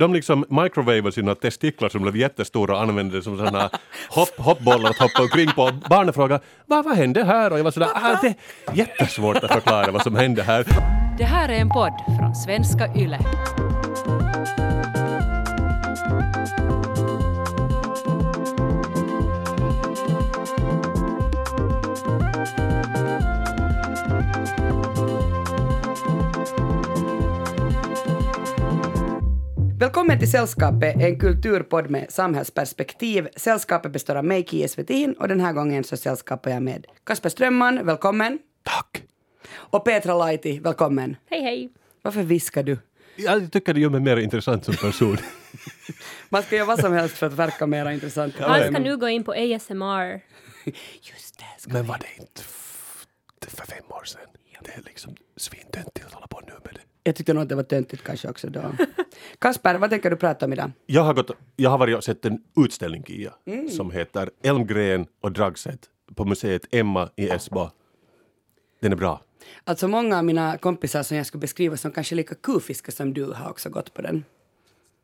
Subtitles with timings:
[0.00, 3.70] De liksom microwavade sina testiklar som blev jättestora och använde det som sådana
[4.10, 5.70] hopp, hoppbollar att hoppa omkring på.
[5.90, 7.52] Barnen frågade vad, vad hände här?
[7.52, 8.34] Och jag var sådär, ah, det är
[8.74, 10.66] jättesvårt att förklara vad som hände här.
[11.18, 13.18] Det här är en podd från svenska YLE.
[29.82, 33.28] Välkommen till Sällskapet, en kulturpodd med samhällsperspektiv.
[33.36, 37.28] Sällskapet består av mig, Kia Svetin, och den här gången så sällskapar jag med Kasper
[37.28, 38.38] Strömman, välkommen.
[38.62, 39.02] Tack!
[39.54, 41.16] Och Petra Laiti, välkommen.
[41.30, 41.72] Hej hej!
[42.02, 42.78] Varför viskar du?
[43.16, 45.16] Jag tycker det gör mig mer intressant som person.
[46.28, 48.34] Man ska göra vad som helst för att verka mer intressant.
[48.38, 50.20] Han ska nu gå in på ASMR.
[51.02, 51.44] Just det.
[51.60, 52.42] Ska Men var det inte
[53.48, 54.20] för fem år sedan?
[54.64, 56.91] Det är liksom svintöntigt att hålla på nu med det.
[57.04, 58.62] Jag tyckte nog att det var töntigt kanske också då.
[59.38, 60.70] Kasper, vad tänker du prata om idag?
[60.86, 63.32] Jag har, gått, jag har varit och sett en utställning, Kia,
[63.70, 65.78] som heter Elmgren och Dragset
[66.14, 67.70] på museet Emma i Esbo.
[68.80, 69.22] Den är bra.
[69.64, 73.24] Alltså många av mina kompisar som jag skulle beskriva som kanske lika kufiska som du
[73.24, 74.24] har också gått på den.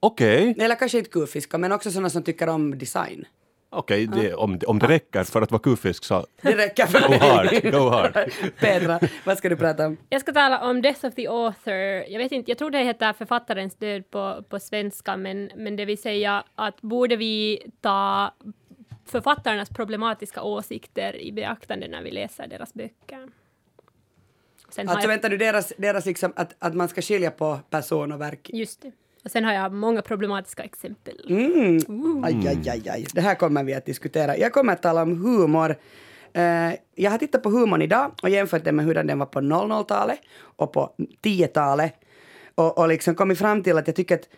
[0.01, 3.25] Okej, Eller kanske inte kufiska, men också sådana som tycker om design.
[3.71, 7.15] Okej, det- om, om det räcker för att vara kufisk så Det räcker för go
[7.15, 8.31] hard, go hard.
[8.61, 9.97] Petra, vad ska du prata om?
[10.09, 11.75] Jag ska tala om Death of the Author.
[12.09, 15.85] Jag vet inte, jag tror det heter Författarens död på, på svenska, men, men det
[15.85, 18.35] vill säga att borde vi ta
[19.07, 23.29] författarnas problematiska åsikter i beaktande när vi läser deras böcker.
[24.71, 28.13] Sen Alltså jag, väntar du, deras, deras liksom, att, att man ska skilja på person
[28.13, 28.51] och verk.
[28.53, 28.93] just det.
[29.29, 31.15] Och sen har jag många problematiska exempel.
[31.29, 32.25] Mm.
[32.25, 33.07] Aj, aj, aj, aj.
[33.15, 34.37] Det här kommer vi att diskutera.
[34.37, 35.77] Jag kommer att tala om humor.
[36.33, 39.41] Eh, jag har tittat på humorn idag och jämfört den med hur den var på
[39.41, 41.95] 00-talet och på 10-talet.
[42.55, 44.29] Och, och liksom kommit fram till att jag tycker att,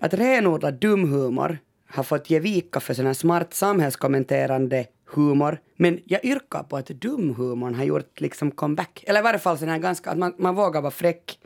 [0.00, 1.58] att renodlad dum humor
[1.88, 5.58] har fått ge vika för sån här smart samhällskommenterande humor.
[5.76, 9.04] Men jag yrkar på att dumhumorn har gjort liksom comeback.
[9.06, 11.38] Eller i varje fall sån här ganska, att man, man vågar vara fräck.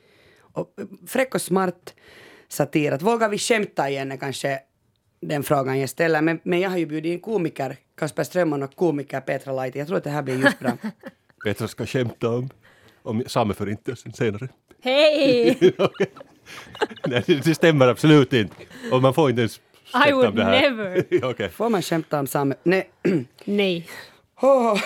[0.53, 0.75] Och,
[1.07, 1.95] fräck och smart
[2.53, 2.93] satir.
[2.93, 4.61] Att vågar vi skämta igen är kanske
[5.21, 6.23] den frågan jag ställer.
[6.23, 9.79] Men, men jag har ju bjudit in komiker Kasper Strömman och komiker Petra Laiti.
[9.79, 10.73] Jag tror att det här blir just bra.
[11.45, 12.51] Petra ska skämta om,
[13.03, 14.49] om sameförintelsen senare.
[14.83, 15.59] Hej!
[17.07, 18.55] Nej, det stämmer absolut inte.
[18.93, 19.61] Och man får inte ens I
[19.93, 20.71] skämta om would det här.
[20.71, 21.25] never.
[21.31, 21.49] Okej.
[21.49, 22.55] Får man skämta om same...
[22.63, 22.91] Nej.
[23.45, 23.89] Nej.
[24.41, 24.81] Oh.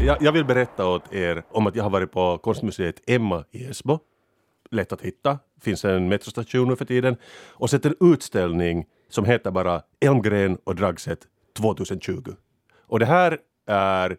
[0.00, 3.64] Jag, jag vill berätta åt er om att jag har varit på konstmuseet Emma i
[3.64, 3.98] Esbo.
[4.70, 7.16] Lätt att hitta, finns en metrostation nu för tiden.
[7.48, 11.18] Och sett en utställning som heter bara Elmgren och Dragset
[11.56, 12.32] 2020.
[12.86, 14.16] Och det här är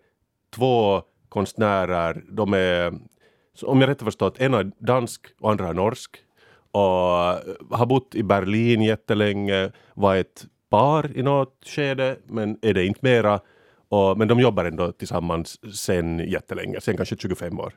[0.55, 2.93] två konstnärer, de är,
[3.61, 6.17] om jag rätt har förstått, en är dansk och andra är norsk.
[6.71, 6.81] Och
[7.77, 12.99] har bott i Berlin jättelänge, var ett par i något skede, men är det inte
[13.03, 13.39] mera.
[13.89, 17.73] Och, men de jobbar ändå tillsammans sen jättelänge, sen kanske 25 år.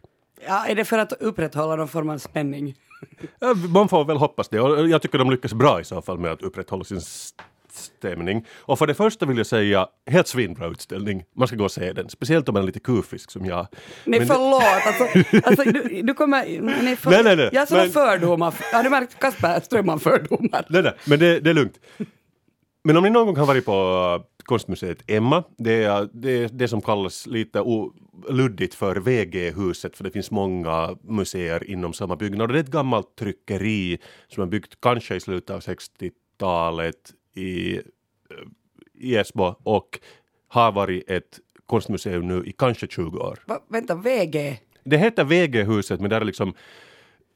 [0.46, 2.74] Ja, är det för att upprätthålla någon form av spänning?
[3.38, 4.60] Ja, Man får väl hoppas det.
[4.60, 7.00] Och jag tycker de lyckas bra i så fall med att upprätthålla sin
[7.72, 8.46] stämning.
[8.58, 11.24] Och för det första vill jag säga, helt svinbra utställning.
[11.36, 12.08] Man ska gå och se den.
[12.08, 13.56] Speciellt om man är lite kufisk som jag.
[13.56, 13.70] Nej,
[14.04, 14.62] Men det- förlåt.
[14.62, 16.60] Alltså, alltså, du, du kommer...
[16.82, 18.54] Nej, för, Nej, nej, nej, Jag har sådana men- fördomar.
[18.72, 20.64] Har du märkt Kasper Strömman fördomar?
[20.68, 21.78] Nej, nej, men det, det är lugnt.
[22.84, 26.68] Men om ni någon gång har varit på konstmuseet Emma, det är det, är det
[26.68, 27.64] som kallas lite
[28.28, 32.48] luddigt för VG-huset, för det finns många museer inom samma byggnad.
[32.48, 33.98] Det är ett gammalt tryckeri
[34.28, 37.80] som är byggt kanske i slutet av 60-talet i,
[38.94, 40.00] i Esbo och
[40.48, 43.38] har varit ett konstmuseum nu i kanske 20 år.
[43.46, 44.60] Va, vänta, VG?
[44.84, 46.54] Det heter VG-huset, men där är liksom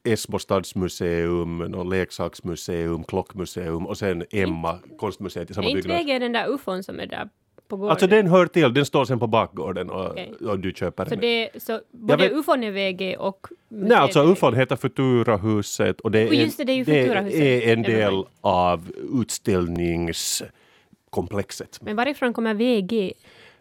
[0.03, 5.97] Esbo stadsmuseum, någon leksaksmuseum, klockmuseum och sen Emma, konstmuseet i Är samma inte byggnad.
[5.97, 7.29] vägen den där ufon som är där
[7.67, 7.91] på gården?
[7.91, 10.33] Alltså den hör till, den står sen på bakgården och, Okej.
[10.41, 11.19] och du köper Så, den.
[11.19, 13.47] det, så både vet- ufon är VG och...
[13.69, 16.75] museet Nej, alltså är ufon heter Futurahuset och det är, Och just det, det är
[16.77, 17.39] ju Futurahuset.
[17.39, 21.79] är en del av utställningskomplexet.
[21.81, 23.13] Men varifrån kommer VG?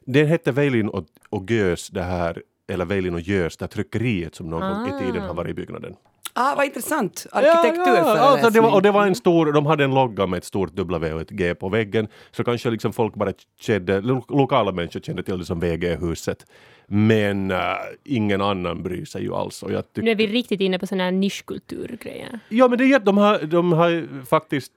[0.05, 4.35] Den hette Weilin och, och Gös, det här, eller Weilin och Gös, det här tryckeriet
[4.35, 5.95] som någon gång i tiden har varit i byggnaden.
[6.39, 7.27] Ah, vad intressant.
[7.33, 8.07] Arkitekturföreläsning.
[8.25, 10.73] alltså det var, och det var en stor, de hade en logga med ett stort
[10.77, 12.09] W och ett G på väggen.
[12.31, 16.47] Så kanske liksom folk bara kände, lo- lokala människor kände till det som VG-huset.
[16.87, 17.59] Men äh,
[18.05, 19.63] ingen annan bryr sig ju alls.
[19.63, 22.41] Och jag tyck- Nu är vi riktigt inne på sådana här nischkulturgrejer.
[22.49, 24.73] Ja men det är, att de har, de har ju faktiskt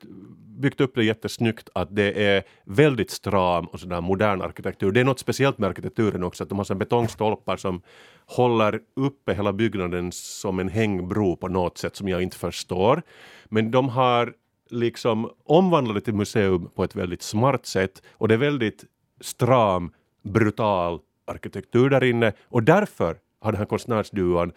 [0.60, 4.92] byggt upp det jättesnyggt att det är väldigt stram och sådär modern arkitektur.
[4.92, 7.82] Det är något speciellt med arkitekturen också, att de har sådana betongstolpar som
[8.26, 13.02] håller uppe hela byggnaden som en hängbro på något sätt som jag inte förstår.
[13.46, 14.34] Men de har
[14.70, 18.86] liksom omvandlat det till museum på ett väldigt smart sätt och det är väldigt
[19.22, 19.92] stram,
[20.24, 24.52] brutal arkitektur där inne och därför har den här konstnärsduon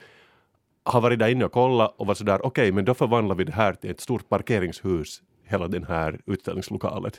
[0.84, 3.44] har varit där inne och kollat och var sådär okej okay, men då förvandlar vi
[3.44, 7.10] det här till ett stort parkeringshus, hela den här utställningslokalen.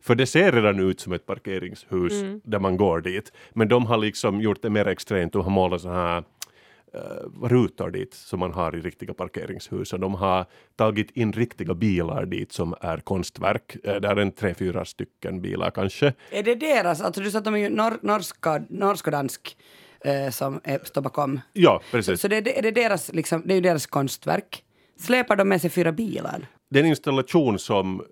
[0.00, 2.40] För det ser redan ut som ett parkeringshus mm.
[2.44, 3.32] där man går dit.
[3.52, 7.90] Men de har liksom gjort det mer extremt, de har målat så här uh, rutor
[7.90, 10.46] dit som man har i riktiga parkeringshus och de har
[10.76, 13.76] tagit in riktiga bilar dit som är konstverk.
[13.86, 16.12] Uh, det är en tre, fyra stycken bilar kanske.
[16.30, 19.56] Är det deras, alltså du sa att de är ju nor norska, norsk och dansk
[20.04, 21.40] eh, som är, står bakom.
[21.52, 22.20] Ja, precis.
[22.20, 24.64] Så det, det, är det, deras, liksom, det är ju deras konstverk.
[25.00, 26.46] Släpar de med sig fyra bilar?
[26.74, 28.02] Det är en installation som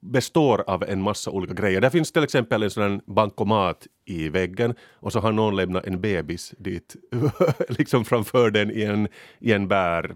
[0.00, 1.80] består av en massa olika grejer.
[1.80, 6.00] Där finns till exempel en sån bankomat i väggen och så har någon lämnat en
[6.00, 6.96] bebis dit,
[7.68, 10.14] liksom framför den i en, i en bär...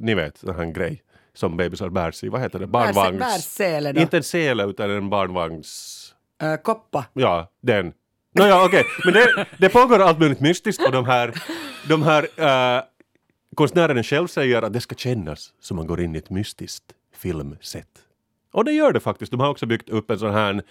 [0.00, 1.02] Ni vet, sån här grej
[1.34, 2.66] som bebisar bär sig Vad heter det?
[2.66, 3.18] Barnvagns...
[3.18, 4.00] Bärsele då?
[4.00, 6.00] Inte en sele utan en barnvagns...
[6.42, 7.04] Uh, koppa?
[7.12, 7.92] Ja, den.
[8.34, 8.80] Nåja, okej.
[8.80, 9.12] Okay.
[9.12, 11.34] Men det, det pågår allt möjligt mystiskt och de här,
[11.88, 12.84] de här uh,
[13.54, 17.88] konstnären själv säger att det ska kännas som man går in i ett mystiskt filmset.
[18.52, 19.30] Och det gör det faktiskt.
[19.30, 20.62] De har också byggt upp en sån här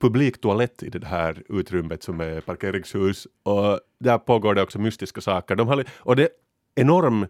[0.00, 5.56] publiktoalett i det här utrymmet som är parkeringshus och där pågår det också mystiska saker.
[5.56, 6.28] De har, och det är
[6.74, 7.26] enorm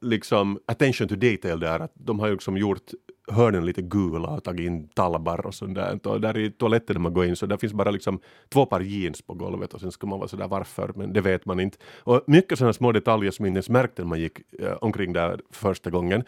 [0.00, 2.90] liksom attention to detail där, att de har ju liksom gjort
[3.28, 6.06] hörnen lite gula och tagit in talbar och sånt där.
[6.06, 8.80] Och där i toaletten när man går in så där finns bara liksom två par
[8.80, 11.78] jeans på golvet och sen ska man vara sådär varför, men det vet man inte.
[11.98, 15.40] Och mycket sådana små detaljer som inte ens märkte när man gick äh, omkring där
[15.50, 16.24] första gången.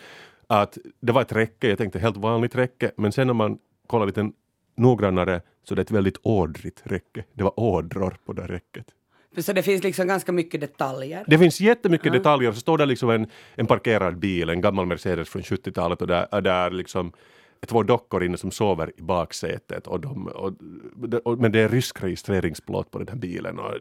[0.47, 4.07] Att det var ett räcke, jag tänkte helt vanligt räcke, men sen när man kollar
[4.07, 4.31] lite
[4.77, 7.25] noggrannare så det är ett väldigt ådrigt räcke.
[7.33, 8.87] Det var ådror på det räcket.
[9.39, 11.25] Så det finns liksom ganska mycket detaljer?
[11.27, 12.13] Det finns jättemycket ja.
[12.13, 12.53] detaljer.
[12.53, 16.41] Så står det liksom en, en parkerad bil, en gammal Mercedes från 70-talet och där,
[16.41, 17.13] där liksom
[17.67, 19.87] två dockor inne som sover i baksätet.
[19.87, 20.53] Och de, och,
[21.25, 23.59] och, men det är rysk registreringsplåt på den här bilen.
[23.59, 23.75] Och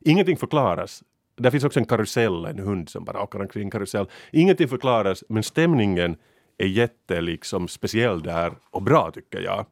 [0.00, 1.02] ingenting förklaras.
[1.36, 4.06] Där finns också en karusell, en hund som bara åker omkring karusell.
[4.32, 6.16] Ingenting förklaras, men stämningen
[6.58, 9.66] är jätte liksom speciell där och bra tycker jag.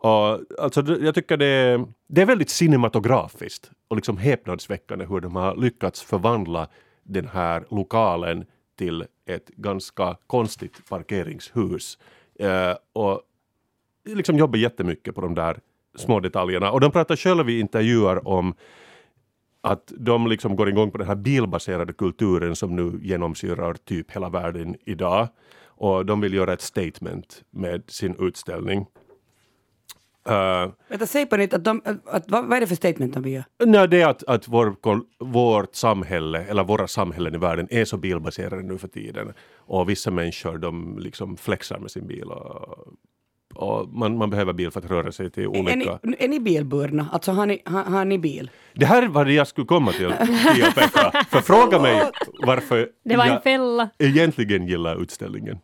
[0.00, 5.56] Och, alltså, jag tycker det, det är väldigt cinematografiskt och liksom häpnadsväckande hur de har
[5.56, 6.68] lyckats förvandla
[7.02, 8.44] den här lokalen
[8.78, 11.98] till ett ganska konstigt parkeringshus.
[12.38, 13.22] Eh, och
[14.04, 15.60] liksom jobbar jättemycket på de där
[15.94, 16.70] små detaljerna.
[16.70, 18.54] Och de pratar själva i intervjuer om
[19.60, 24.28] att de liksom går igång på den här bilbaserade kulturen som nu genomsyrar typ hela
[24.28, 25.28] världen idag.
[25.64, 28.86] Och de vill göra ett statement med sin utställning.
[30.28, 33.28] Uh, Vänta, säg på nytt, att de, att, vad, vad är det för statement de
[33.28, 33.44] gör?
[33.64, 34.76] Nej, det är att, att vår,
[35.18, 39.32] vårt samhälle, eller våra samhällen i världen är så bilbaserade nu för tiden.
[39.56, 42.24] Och vissa människor de liksom flexar med sin bil.
[42.24, 42.88] Och,
[43.54, 45.72] och man, man behöver bil för att röra sig till olika...
[45.72, 47.08] Är ni, är ni bilburna?
[47.12, 48.50] Alltså har ni, har, har ni bil?
[48.74, 50.12] Det här var det jag skulle komma till,
[50.54, 51.24] Pia Petra.
[51.30, 52.10] För fråga mig
[52.46, 53.90] varför det var en fälla.
[53.98, 55.58] jag egentligen gillar utställningen.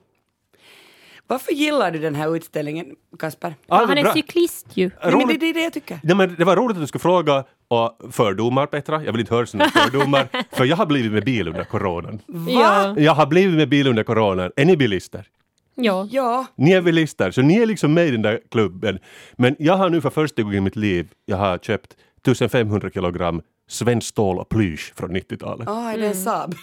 [1.26, 2.87] Varför gillar du den här utställningen,
[3.19, 3.55] Kasper?
[3.67, 4.12] Ja, han är bra.
[4.12, 4.90] cyklist ju.
[5.05, 6.00] Nej, men det, det är det jag tycker.
[6.02, 9.05] Nej, men det var roligt att du skulle fråga och fördomar, Petra.
[9.05, 10.28] Jag vill inte höra sådana fördomar.
[10.56, 12.20] för jag har blivit med bil under coronan.
[12.26, 12.94] Va?
[12.99, 14.50] Jag har blivit med bil under coronan.
[14.56, 15.26] Är ni bilister?
[15.75, 16.09] Ja.
[16.11, 16.47] ja.
[16.56, 18.99] Ni är bilister, så ni är liksom med i den där klubben.
[19.37, 23.42] Men jag har nu för första gången i mitt liv, jag har köpt 1500 kilogram
[23.68, 25.68] svenskt stål och plysch från 90-talet.
[25.68, 26.54] Ah, är det en Saab?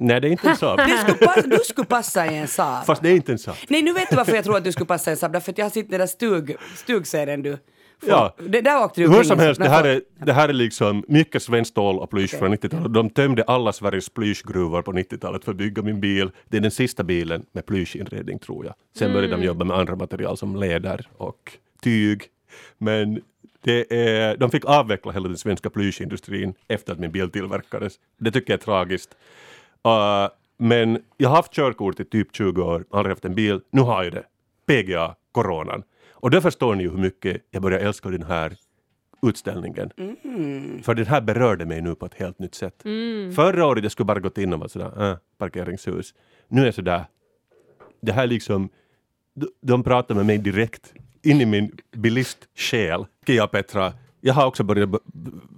[0.00, 0.80] Nej, det är inte en Saab.
[0.86, 2.84] Du skulle, passa, du skulle passa i en Saab.
[2.84, 3.56] Fast det är inte en Saab.
[3.68, 5.32] Nej, nu vet du varför jag tror att du skulle passa i en Saab.
[5.32, 7.50] Därför att jag har sett den där stug, stugserien du
[8.00, 8.08] får.
[8.08, 8.34] Ja.
[8.38, 11.42] Det, där åkte du Hur som helst, det här, är, det här är liksom mycket
[11.42, 12.38] svenskt stål och plysch okay.
[12.38, 12.94] från 90-talet.
[12.94, 16.30] De tömde alla Sveriges plyschgruvor på 90-talet för att bygga min bil.
[16.48, 18.74] Det är den sista bilen med plyschinredning tror jag.
[18.96, 19.14] Sen mm.
[19.14, 21.52] började de jobba med andra material som läder och
[21.82, 22.22] tyg.
[22.78, 23.20] Men
[23.64, 27.94] det är, de fick avveckla hela den svenska plyschindustrin efter att min bil tillverkades.
[28.18, 29.16] Det tycker jag är tragiskt.
[29.86, 33.60] Uh, men jag har haft körkort i typ 20 år, aldrig haft en bil.
[33.70, 34.24] Nu har jag det.
[34.66, 35.82] PGA, coronan.
[36.12, 38.56] Och då förstår ni ju hur mycket jag börjar älska den här
[39.22, 39.90] utställningen.
[39.96, 40.82] Mm.
[40.82, 42.84] För den här berörde mig nu på ett helt nytt sätt.
[42.84, 43.32] Mm.
[43.32, 46.14] Förra året jag skulle bara gått in och vara sådär, äh, parkeringshus.
[46.48, 47.04] Nu är jag sådär,
[48.00, 48.68] det här liksom,
[49.34, 53.06] de, de pratar med mig direkt in i min bilistsjäl.
[53.26, 54.90] Kia Petra, jag har också börjat,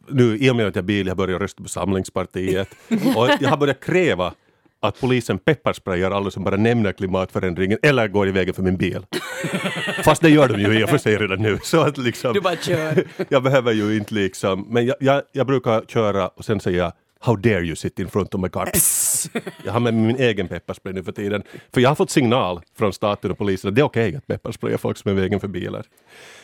[0.09, 2.69] nu i och med att jag är bil, jag börjat rösta på Samlingspartiet
[3.17, 4.35] och jag har börjat kräva
[4.81, 9.07] att polisen pepparsprayar alla som bara nämner klimatförändringen eller går i vägen för min bil.
[10.05, 11.59] Fast det gör de ju i och för sig redan nu.
[11.62, 13.05] Så att liksom, Du bara kör.
[13.29, 17.37] jag behöver ju inte liksom, men jag, jag, jag brukar köra och sen säga How
[17.37, 18.67] dare you sit in front of my car?
[18.67, 19.31] Psst.
[19.64, 21.43] Jag har med min egen pepparspray nu för tiden.
[21.75, 24.79] För jag har fått signal från staten och polisen att det är okej att pepparspraya
[24.79, 25.85] folk som är vägen för bilar.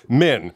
[0.06, 0.50] Men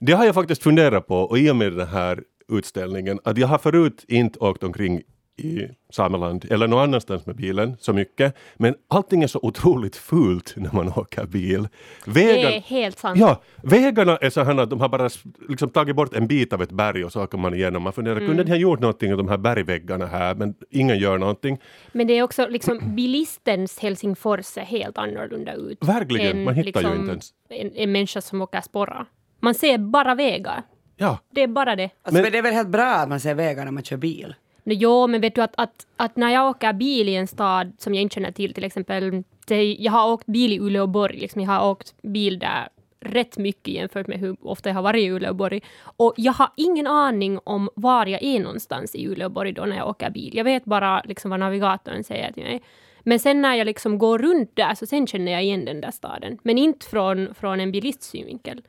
[0.00, 3.48] det har jag faktiskt funderat på och i och med den här utställningen att jag
[3.48, 5.02] har förut inte åkt omkring
[5.40, 8.36] i Sameland eller någon annanstans med bilen så mycket.
[8.56, 11.68] Men allting är så otroligt fult när man åker bil.
[12.04, 13.20] Det Vägar, är helt sant.
[13.20, 15.08] Ja, vägarna är så här att de har bara
[15.48, 17.82] liksom tagit bort en bit av ett berg och så åker man igenom.
[17.82, 20.34] Man funderar, kunde de ha gjort någonting av de här bergväggarna här?
[20.34, 21.58] Men ingen gör någonting.
[21.92, 25.78] Men det är också liksom bilistens Helsingfors ser helt annorlunda ut.
[25.84, 27.30] Verkligen, än man hittar ju liksom inte ens.
[27.48, 29.06] En, en människa som åker sporra.
[29.40, 30.62] Man ser bara vägar.
[30.96, 31.82] Ja, Det är bara det.
[31.84, 33.96] Alltså, Men- men det är väl helt bra att man ser vägar när man kör
[33.96, 34.34] bil?
[34.64, 37.72] No, jo, men vet du att, att, att när jag åker bil i en stad
[37.78, 41.42] som jag inte känner till, till exempel, det, jag har åkt bil i Uleåborg, liksom,
[41.42, 42.68] jag har åkt bil där
[43.00, 45.60] rätt mycket jämfört med hur ofta jag har varit i Uleåborg.
[45.82, 49.88] Och jag har ingen aning om var jag är någonstans i Uleåborg då när jag
[49.88, 50.30] åker bil.
[50.36, 52.62] Jag vet bara liksom vad navigatorn säger till mig.
[53.02, 55.90] Men sen när jag liksom går runt där så sen känner jag igen den där
[55.90, 56.38] staden.
[56.42, 58.62] Men inte från, från en bilists synvinkel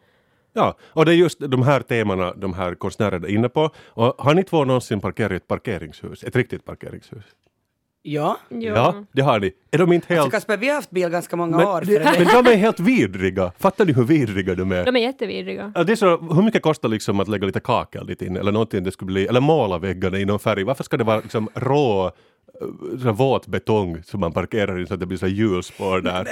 [0.53, 3.69] ja, och det är just de här temana de här konstnärerna är inne på.
[3.87, 6.23] Och har ni två någonsin parkerat i ett parkeringshus?
[6.23, 7.23] Ett riktigt parkeringshus?
[8.03, 8.37] Ja.
[8.49, 9.51] Ja, det har ni.
[9.71, 10.19] Är de inte helt...
[10.19, 11.81] Alltså Kasper, vi har haft bil ganska många men, år.
[11.85, 13.51] det, men de är helt vidriga.
[13.59, 14.85] Fattar ni hur vidriga de är?
[14.85, 15.71] De är jättevidriga.
[15.75, 18.51] Ja, det är så, hur mycket kostar liksom att lägga lite kakel dit in eller
[18.51, 20.63] någonting det skulle bli, eller måla väggarna i någon färg?
[20.63, 22.11] Varför ska det vara liksom rå, eh,
[23.01, 26.27] sån våt betong som man parkerar i så att det blir så hjulspår där?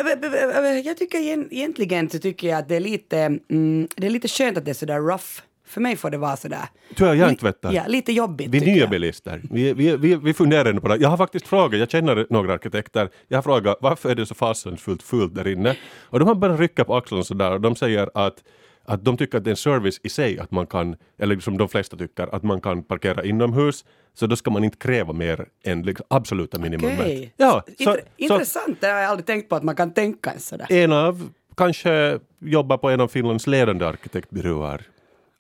[0.86, 3.18] Jag tycker egent- egentligen så tycker jag att det är lite,
[3.50, 5.42] mm, det är lite skönt att det är sådär rough.
[5.70, 6.66] För mig får det vara sådär.
[6.96, 7.74] Du är hjärntvättad.
[7.74, 8.50] Ja, lite jobbigt.
[8.50, 8.90] Vi är nya jag.
[8.90, 9.42] bilister.
[9.52, 10.96] Vi, vi, vi, vi funderar nu på det.
[10.96, 14.36] Jag har faktiskt frågat, jag känner några arkitekter, jag har frågat varför är det så
[14.36, 15.76] fasansfullt fullt där inne?
[16.04, 18.44] Och de har bara rycka på axlarna sådär och de säger att
[18.86, 21.58] att de tycker att det är en service i sig att man kan, eller som
[21.58, 23.86] de flesta tycker, att man kan parkera inomhus.
[24.14, 27.00] Så då ska man inte kräva mer än liksom absoluta minimumet.
[27.00, 27.34] Okej.
[27.38, 30.34] Ja, så, Intre- så Intressant, det har jag aldrig tänkt på att man kan tänka
[30.38, 30.68] sådär.
[30.70, 34.82] en av, kanske jobbar på en av Finlands ledande arkitektbyråer.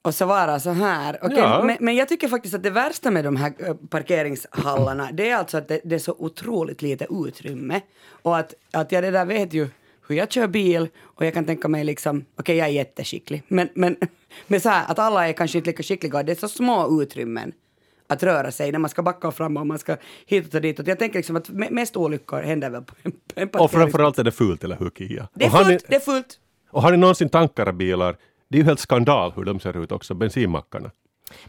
[0.01, 1.19] Och så vara så här.
[1.21, 1.63] Okej, Ja.
[1.63, 5.35] men, men jag tycker faktiskt att det värsta med de här eh, parkeringshallarna, det är
[5.35, 7.81] alltså att det, det är så otroligt lite utrymme.
[8.21, 9.67] Och att, att jag det där vet ju
[10.07, 13.69] hur jag kör bil och jag kan tänka mig liksom, okej jag är jätteskicklig, men,
[13.75, 13.97] men,
[14.47, 17.01] men så här att alla är kanske inte lika skickliga och det är så små
[17.01, 17.51] utrymmen
[18.07, 20.87] att röra sig när man ska backa fram och man ska hitåt och ditåt.
[20.87, 23.69] Jag tänker liksom att me- mest olyckor händer väl på en, på en Och parkering.
[23.81, 25.27] framförallt är det fult eller hur Kia?
[25.33, 26.39] Det är Och fullt, det är fullt.
[26.71, 28.15] Och har ni någonsin tankare bilar?
[28.49, 30.91] Det är ju helt skandal hur de ser ut också, bensinmackarna.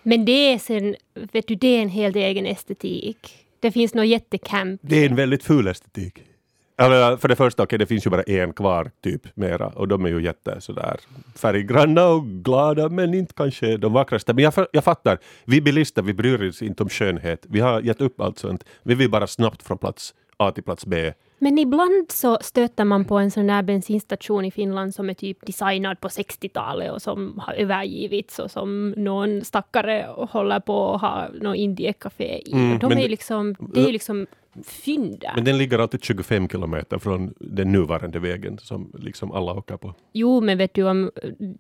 [0.03, 0.97] Men det är sen,
[1.33, 3.47] vet du, det är en helt egen estetik.
[3.61, 4.81] Det finns något jättecamp.
[4.85, 6.23] Det är en väldigt ful estetik.
[6.79, 10.05] Eller för det första, okej det finns ju bara en kvar typ mera och de
[10.05, 11.01] är ju jätte sådär
[11.37, 14.35] färggranna och glada men inte kanske de vackraste.
[14.35, 17.47] Men jag, jag fattar, vi bilister vi bryr oss inte om skönhet.
[17.49, 18.65] Vi har gett upp allt sånt.
[18.83, 21.13] Vi vill bara snabbt från plats A till plats B.
[21.43, 25.47] Men ibland så stöter man på en sån där bensinstation i Finland som är typ
[25.47, 31.29] designad på 60-talet och som har övergivits och som någon stackare håller på att ha
[31.41, 32.53] något indie-café i.
[32.53, 34.27] Mm, de är liksom, det är liksom
[34.65, 35.25] fynd.
[35.35, 39.95] Men den ligger alltid 25 kilometer från den nuvarande vägen som liksom alla åker på.
[40.13, 41.11] Jo, men vet du om...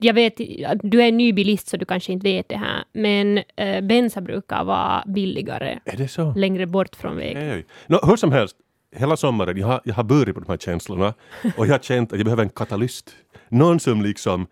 [0.00, 0.36] Jag vet
[0.82, 2.84] du är en ny bilist så du kanske inte vet det här.
[2.92, 6.32] Men eh, bensa brukar vara billigare Är det så?
[6.36, 7.48] längre bort från vägen.
[7.50, 7.66] Okej.
[7.86, 8.56] Nå, hur som helst,
[8.96, 11.14] hela sommaren jag har jag har burit på de här känslorna
[11.56, 13.10] och jag har känt att jag behöver en katalyst.
[13.48, 14.46] Någon som liksom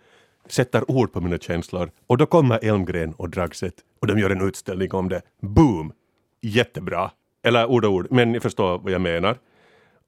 [0.46, 1.90] sätter ord på mina känslor.
[2.06, 5.22] Och då kommer Elmgren och Dragset och de gör en utställning om det.
[5.40, 5.92] Boom!
[6.40, 7.10] Jättebra.
[7.42, 9.36] Eller ord och ord, men ni förstår vad jag menar.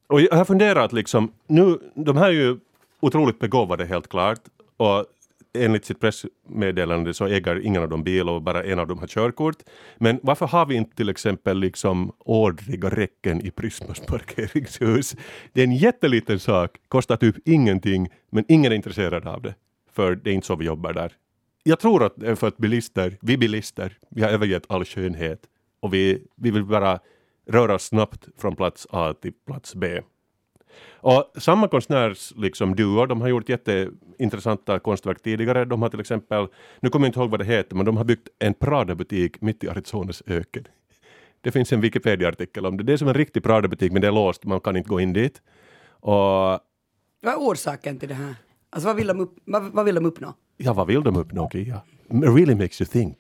[0.07, 2.59] Och jag har funderat liksom, nu, de här är ju
[3.01, 4.41] otroligt begåvade helt klart.
[4.77, 5.07] Och
[5.55, 9.07] enligt sitt pressmeddelande så äger ingen av dem bil och bara en av dem har
[9.07, 9.57] körkort.
[9.99, 15.17] Men varför har vi inte till exempel liksom ordriga räcken i Prismas parkeringshus?
[15.53, 19.55] Det är en jätteliten sak, kostar typ ingenting, men ingen är intresserad av det.
[19.93, 21.13] För det är inte så vi jobbar där.
[21.63, 25.41] Jag tror att det är för att bilister, vi bilister, vi har övergett all skönhet
[25.81, 26.99] och vi, vi vill bara
[27.49, 30.01] röra oss snabbt från plats A till plats B.
[31.03, 35.65] Och samma konstnärs liksom, duo, de har gjort jätteintressanta konstverk tidigare.
[35.65, 36.47] De har till exempel,
[36.81, 39.65] nu kommer jag inte ihåg vad det heter, men de har byggt en Prada-butik mitt
[39.65, 40.65] i Arizonas öken.
[41.41, 42.85] Det finns en Wikipedia-artikel om det.
[42.85, 45.13] Det är som en riktig Prada-butik men det är låst, man kan inte gå in
[45.13, 45.43] dit.
[45.91, 46.61] Och Vad
[47.25, 48.35] är orsaken till det här?
[48.71, 50.35] Alltså vad vill de, upp, vad, vad vill de uppnå?
[50.57, 51.81] ja, vad vill de uppnå, Kia?
[52.09, 53.17] Really makes you think.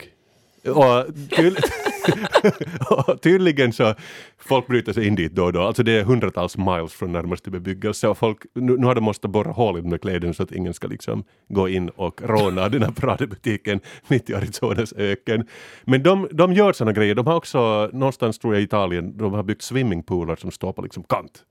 [0.64, 1.62] Och, tydl-
[2.90, 3.94] och tydligen så
[4.38, 5.62] folk bryter sig in dit då och då.
[5.62, 9.28] Alltså det är hundratals miles från närmaste bebyggelse och folk, nu, nu har de måste
[9.28, 12.82] borra hål i de kläderna så att ingen ska liksom gå in och råna den
[12.82, 15.46] här Prada-butiken mitt i Arizonas öken.
[15.84, 17.14] Men de, de gör sådana grejer.
[17.14, 20.82] De har också, någonstans tror jag i Italien, de har byggt swimmingpooler som står på
[20.82, 21.42] liksom kant.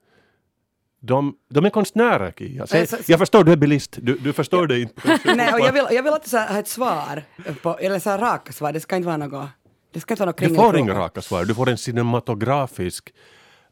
[1.02, 2.68] De, de är konstnärer, Kia.
[2.68, 3.98] Säg- Eh, Jag förstår, du är bilist.
[4.02, 5.20] Du, du förstår det inte.
[5.36, 7.24] Nej, och jag vill, jag vill ha ett svar,
[7.62, 8.74] på, eller så här raka svar.
[8.74, 9.50] Det ska inte vara något,
[9.92, 11.46] det ska vara något Du får inga raka svar.
[11.46, 13.14] Du får en cinematografisk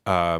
[0.08, 0.40] äh,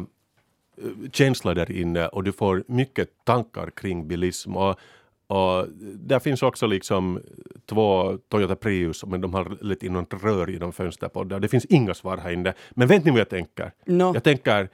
[1.12, 4.56] känsla där inne och du får mycket tankar kring bilism.
[4.56, 4.78] Och,
[5.26, 7.20] och där finns också liksom
[7.66, 11.40] två Toyota Prius men de har lite in något rör genom fönsterpoddar.
[11.40, 12.54] Det finns inga svar här inne.
[12.70, 13.72] Men vet ni vad jag tänker?
[13.84, 14.14] Nå.
[14.14, 14.68] Jag tänker,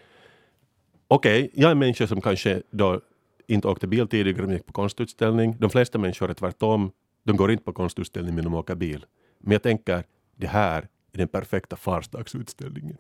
[1.09, 3.01] okej, jag är en människa som kanske då
[3.47, 5.57] inte åkte bil tidigare men gick på konstutställning.
[5.59, 6.91] De flesta människor är tvärtom.
[7.25, 9.07] De går inte på konstutställning men de åker bil.
[9.39, 10.05] Men jag tänker,
[10.37, 12.97] det här är den perfekta farsdagsutställningen.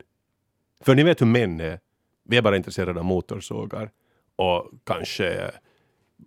[0.80, 1.80] För ni vet hur män är.
[2.24, 3.90] Vi är bara intresserade av motorsågar
[4.36, 5.50] och kanske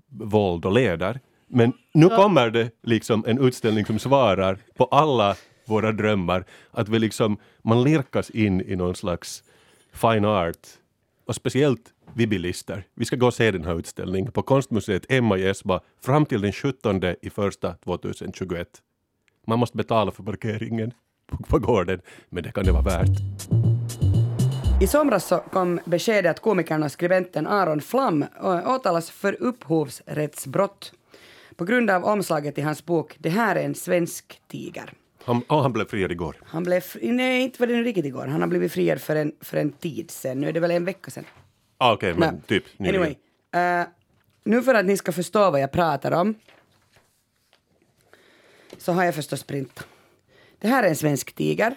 [0.08, 1.20] våld och leder.
[1.48, 6.46] Men nu kommer det liksom en utställning som svarar på alla våra drömmar.
[6.72, 9.44] Att vi liksom, man lirkas in i någon slags
[9.94, 10.68] fine art.
[11.26, 12.84] Och speciellt vi bilister.
[12.94, 16.42] Vi ska gå och se den här utställningen på Konstmuseet Emma i Esba fram till
[16.42, 18.68] den 17 i första 2021.
[19.48, 20.94] Man måste betala för parkeringen
[21.48, 23.10] på, gården, men det kan det vara värt.
[24.82, 30.94] I somras så kom beskedet att komikern och skribenten Aron Flam å- åtalas för upphovsrättsbrott
[31.56, 34.94] på grund av omslaget i hans bok Det här är en svensk tiger.
[35.24, 36.36] Han, oh, han blev friad igår.
[36.46, 39.16] Han blev, fri- nej inte var det nu riktigt igår, han har blivit friad för
[39.16, 41.26] en, för en tid sedan, nu är det väl en vecka sedan.
[41.78, 42.42] Ah, Okej, men Nej.
[42.48, 43.02] typ nyligen.
[43.54, 43.88] Anyway, eh,
[44.44, 46.36] nu för att ni ska förstå vad jag pratar om
[48.78, 49.88] så har jag förstås printat.
[50.60, 51.76] Det här är en svensk tiger.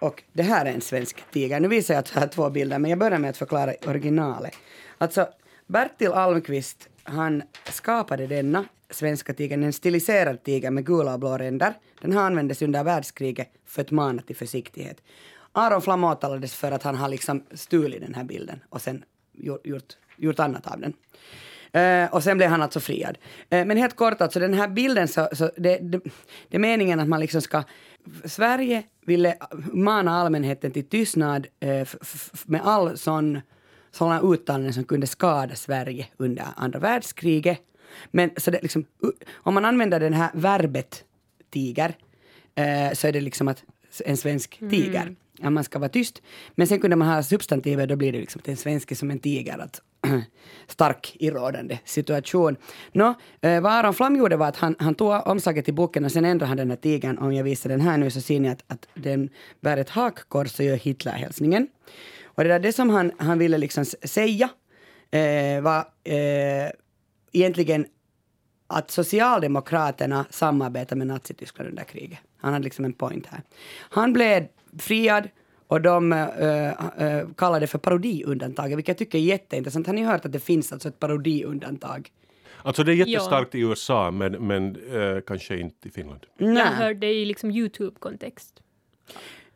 [0.00, 1.60] Och det här är en svensk tiger.
[1.60, 4.54] Nu visar jag här två bilder, men jag börjar med att förklara originalet.
[4.98, 5.28] Alltså,
[5.66, 11.74] Bertil Almqvist, han skapade denna svenska tigern, en stiliserad tiger med gula och blå ränder.
[12.00, 15.02] Den här användes under världskriget för att mana till försiktighet.
[15.52, 19.96] Aron Flam åtalades för att han har liksom stulit den här bilden och sen gjort,
[20.16, 20.92] gjort annat av den.
[21.74, 23.18] Eh, och sen blev han alltså friad.
[23.50, 26.00] Eh, men helt kort, alltså den här bilden, så, så det, det,
[26.48, 27.62] det är meningen att man liksom ska...
[28.24, 29.36] Sverige ville
[29.72, 31.88] mana allmänheten till tystnad eh,
[32.46, 33.40] med all sån
[33.90, 37.58] sådana uttalanden som kunde skada Sverige under andra världskriget.
[38.10, 38.84] Men så det liksom,
[39.32, 41.04] om man använder det här verbet
[41.50, 41.94] tiger
[42.54, 43.64] eh, så är det liksom att
[44.04, 45.16] en svensk tiger.
[45.42, 46.22] Att man ska vara tyst.
[46.54, 49.10] Men sen kunde man ha substantivet, då blir det liksom att en svensk är som
[49.10, 49.58] en tiger.
[49.58, 49.80] Att
[50.66, 52.56] stark i rådande situation.
[52.92, 56.12] Nå, eh, vad Aron Flam gjorde var att han, han tog omslaget till boken och
[56.12, 57.18] sen ändrade han den här tigern.
[57.18, 59.28] Om jag visar den här nu så ser ni att, att den
[59.60, 61.68] bär ett hakkors och gör Hitlerhälsningen.
[62.24, 64.48] Och det där det som han, han ville liksom säga
[65.10, 66.70] eh, var eh,
[67.32, 67.86] egentligen
[68.66, 72.18] att Socialdemokraterna samarbetar med Nazityskland under kriget.
[72.36, 73.42] Han hade liksom en point här.
[73.78, 74.46] Han blev
[74.78, 75.28] friad
[75.66, 79.86] och de äh, äh, kallade det för parodiundantaget, vilket jag tycker är jätteintressant.
[79.86, 82.10] Har ni hört att det finns alltså ett parodiundantag?
[82.62, 86.20] Alltså det är jättestarkt i USA men, men eh, kanske inte i Finland.
[86.38, 88.60] Jag hörde det i liksom YouTube-kontext.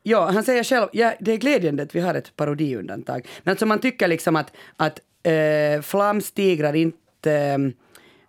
[0.03, 3.27] Ja, han säger själv, ja, det är glädjande att vi har ett parodiundantag.
[3.43, 7.73] Men alltså man tycker liksom att, att äh, flamstigrar inte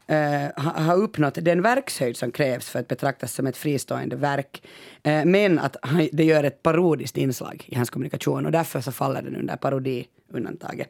[0.09, 4.63] eh, ha- har uppnått den verkshöjd som krävs för att betraktas som ett fristående verk.
[5.03, 8.91] Eh, men att han, det gör ett parodiskt inslag i hans kommunikation och därför så
[8.91, 10.89] faller den under parodiundantaget.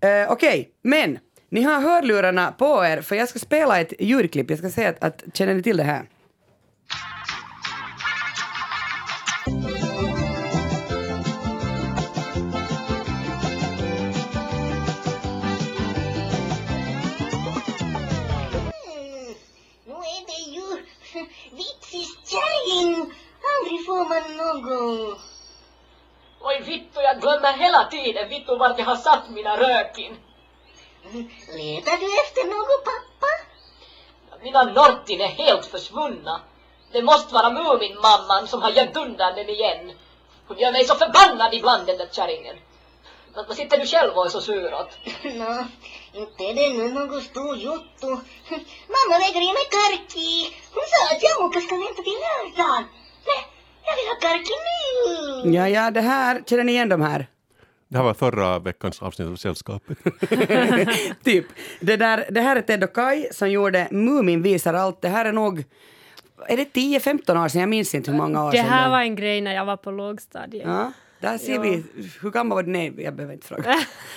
[0.00, 4.50] Eh, Okej, men ni har hörlurarna på er för jag ska spela ett ljudklipp.
[4.50, 6.02] Jag ska säga att, att känner ni till det här?
[22.72, 23.14] Vitsiskäring.
[23.52, 25.18] Aldrig får man någon.
[26.40, 30.16] Oj vittu, jag glömmer hela tiden vittu vart jag har satt mina rökin.
[31.56, 33.32] Letar du efter någon pappa?
[34.42, 36.40] Mina Nortin är helt försvunna.
[36.92, 39.92] Det måste vara Muminmamman som har gömt undan den igen.
[40.48, 42.56] Hon gör mig så förbannad ibland den där kärringen.
[43.34, 44.90] Men Vad sitter du själv och är så sur åt?
[45.24, 45.64] Nå,
[46.20, 48.08] inte är det nu någon stor jotto.
[48.94, 50.54] Mamma lägger i mig karki.
[50.74, 52.84] Hon sa att jag nog ska vänta till lördagen.
[53.26, 53.42] Nej,
[53.86, 55.56] jag vill ha karki nu.
[55.56, 57.26] Ja, ja, det här, känner ni igen de här?
[57.88, 59.98] Det här var förra veckans avsnitt av Sällskapet.
[61.24, 61.46] typ.
[61.80, 65.02] Det, där, det här är Ted och Kai som gjorde Mumin visar allt.
[65.02, 65.64] Det här är nog
[66.48, 67.60] är det 10-15 år sedan?
[67.60, 68.66] Jag minns inte hur många år Det sedan.
[68.68, 70.64] här det- var en grej när jag var på lågstadiet.
[70.66, 71.60] Ja, där ser Ja.
[71.60, 71.84] vi.
[72.20, 72.70] Hur gammal var du?
[72.70, 73.74] Nej, jag behöver inte fråga.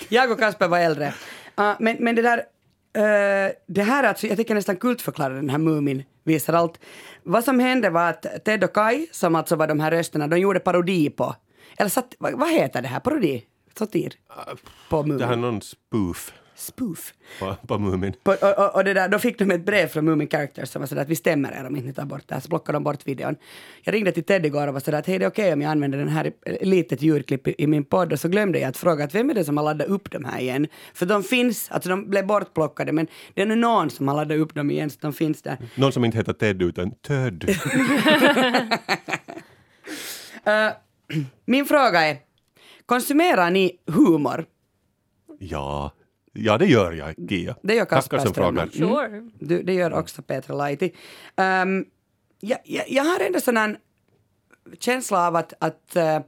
[0.09, 1.13] jag och Kasper var äldre.
[1.59, 5.57] Uh, men, men det där, uh, det här alltså, jag tycker nästan kultförklara den här
[5.57, 6.79] Mumin visar allt.
[7.23, 10.39] Vad som hände var att Ted och Kai, som alltså var de här rösterna, de
[10.39, 11.35] gjorde parodi på,
[11.77, 13.43] eller satt, vad, vad heter det här, parodi?
[13.77, 14.13] Satir?
[14.89, 15.17] På Mumin.
[15.17, 17.13] Det här är någon spoof Spoof.
[17.39, 18.13] på, på Mumin.
[18.23, 20.87] På, och, och, det där, då fick de ett brev från Moomin Characters som var
[20.87, 22.41] sådär att vi stämmer er om inte ni tar bort det här.
[22.41, 23.35] Så plockade de bort videon.
[23.83, 25.71] Jag ringde till Ted igår och var sådär att hej det är okej om jag
[25.71, 28.77] använder den här i- litet ljudklipp i, i min podd och så glömde jag att
[28.77, 30.67] fråga att vem är det som har laddat upp de här igen?
[30.93, 34.37] För de finns, alltså de blev bortplockade men det är nu någon som har laddat
[34.37, 35.57] upp dem igen så de finns där.
[35.75, 37.45] Någon som inte heter Ted utan Töd.
[41.45, 42.17] Min fråga är,
[42.85, 44.45] konsumerar ni humor?
[45.39, 45.91] ja.
[46.35, 47.55] Ja, det gör jag, Gia.
[47.61, 48.69] Det gör Kasper Tackar som Strömman.
[48.69, 49.09] frågar.
[49.09, 49.29] Sure.
[49.39, 50.93] Du, det gör också Petra Laiti.
[51.35, 51.85] Um,
[52.39, 53.77] jag, jag, jag har ändå sån här
[54.79, 56.19] känsla av att, att eh,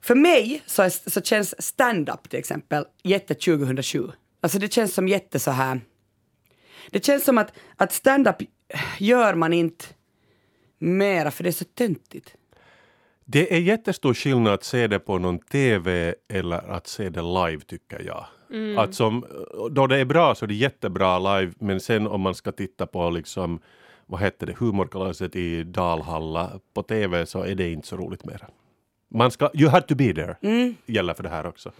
[0.00, 4.10] för mig så, är, så känns stand-up till exempel jätte 2007.
[4.40, 5.80] Alltså det känns som jätte så här.
[6.90, 8.36] Det känns som att, att stand-up
[8.98, 9.84] gör man inte
[10.78, 12.34] mera för det är så töntigt.
[13.24, 17.60] Det är jättestor skillnad att se det på någon TV eller att se det live
[17.66, 18.26] tycker jag.
[18.78, 19.24] Att som,
[19.70, 22.86] då det är bra så är det jättebra live men sen om man ska titta
[22.86, 23.60] på liksom
[24.06, 28.46] vad hette det, humorkalaset i Dalhalla på TV så är det inte så roligt mer.
[29.08, 30.36] Man ska, you have to be there,
[30.86, 31.72] gäller för det här också.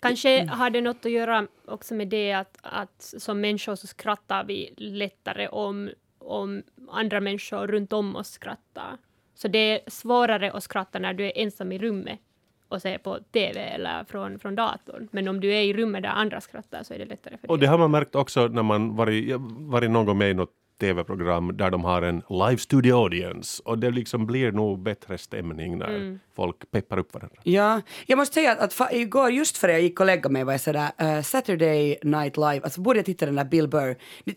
[0.00, 4.44] Kanske har det något att göra också med det att, att som människor så skrattar
[4.44, 8.98] vi lättare om, om andra människor runt om oss skrattar.
[9.34, 12.20] Så det är svårare att skratta när du är ensam i rummet
[12.68, 15.08] och ser på TV eller från, från datorn.
[15.12, 17.58] Men om du är i rummet där andra skrattar så är det lättare för Och
[17.58, 17.66] dig.
[17.66, 21.56] det har man märkt också när man varit, varit någon gång med i något TV-program
[21.56, 26.18] där de har en live studio audience och det liksom blir nog bättre stämning när
[26.36, 27.36] folk peppar upp varandra.
[27.42, 30.52] Ja, jag måste säga att, att igår just före jag gick och lägga mig var
[30.52, 33.96] jag sådär uh, Saturday Night Live, alltså borde jag titta den där Bill Burr.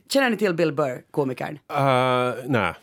[0.09, 1.59] Känner ni till Bill Burr, komikern?
[1.71, 2.73] Uh, nej.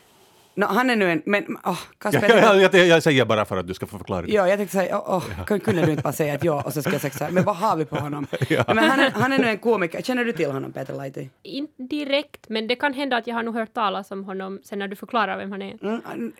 [0.55, 3.57] No, han är nu en, men oh, Jag, Kasper, jag, jag, jag säger bara för
[3.57, 4.21] att du ska få förklara.
[4.21, 4.31] det.
[4.31, 6.73] Ja, jag tänkte säga, oh, oh, kun- kunde du inte bara säga att ja och
[6.73, 8.27] så ska jag säga så här, men vad har vi på honom?
[8.49, 8.63] Ja.
[8.67, 11.29] Men han är, han är nu en komiker, känner du till honom Peter Laiti?
[11.43, 14.79] Inte direkt, men det kan hända att jag har nog hört talas om honom sen
[14.79, 15.77] när du förklarar vem han är.
[15.83, 16.33] Mm,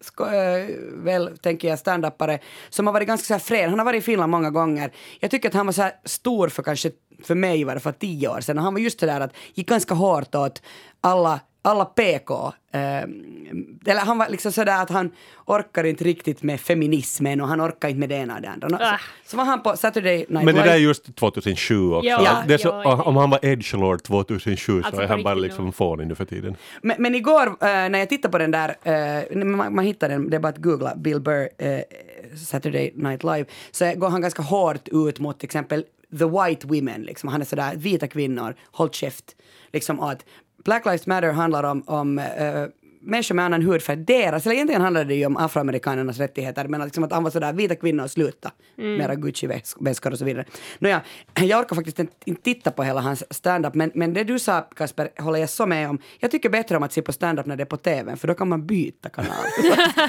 [0.00, 0.66] sko- äh,
[1.04, 2.38] väl tänker jag, standupare,
[2.70, 3.70] som har varit ganska så här frän.
[3.70, 4.90] Han har varit i Finland många gånger.
[5.20, 6.90] Jag tycker att han var så här stor för kanske,
[7.24, 8.58] för mig var det för tio år sedan.
[8.58, 10.62] Och han var just det där att gick ganska hårt åt
[11.00, 12.52] alla alla PK.
[12.72, 12.80] Eh,
[13.86, 15.10] eller han var liksom sådär att han
[15.46, 18.68] orkar inte riktigt med feminismen och han orkar inte med det ena och det andra.
[18.68, 18.90] Nå, Äh.
[19.24, 22.08] Så, så var han på Saturday Night Men det där är just 2007 också.
[22.08, 25.34] Ja, det är så, ja, om han var edgelord 2007 Alltså så är han bara
[25.34, 25.72] liksom nu.
[25.72, 26.56] fånig nu för tiden.
[26.82, 30.30] Men, men igår eh, när jag tittade på den där, eh, man, man hittar den,
[30.30, 31.80] det är bara att googla Bill Burr eh,
[32.46, 35.84] Saturday Night Live, så går han ganska hårt ut mot till exempel
[36.18, 37.28] the white women, liksom.
[37.28, 39.24] han är sådär, vita kvinnor, håll käft.
[39.72, 40.24] Liksom att
[40.68, 42.64] Black Lives Matter handlar om, om eh,
[43.00, 47.04] människor med annan hudfärg, deras, eller egentligen handlar det ju om afroamerikanernas rättigheter, men liksom
[47.04, 50.44] att han var sådär, vita kvinnor sluta, mera Gucci-väskor och så vidare.
[50.78, 51.02] Nåja,
[51.40, 55.08] jag orkar faktiskt inte, titta på hela hans stand-up, men, men det du sa Kasper
[55.18, 55.98] håller jag så med om.
[56.18, 58.34] Jag tycker bättre om att se på stand-up när det är på TV, för då
[58.34, 59.32] kan man byta kanal.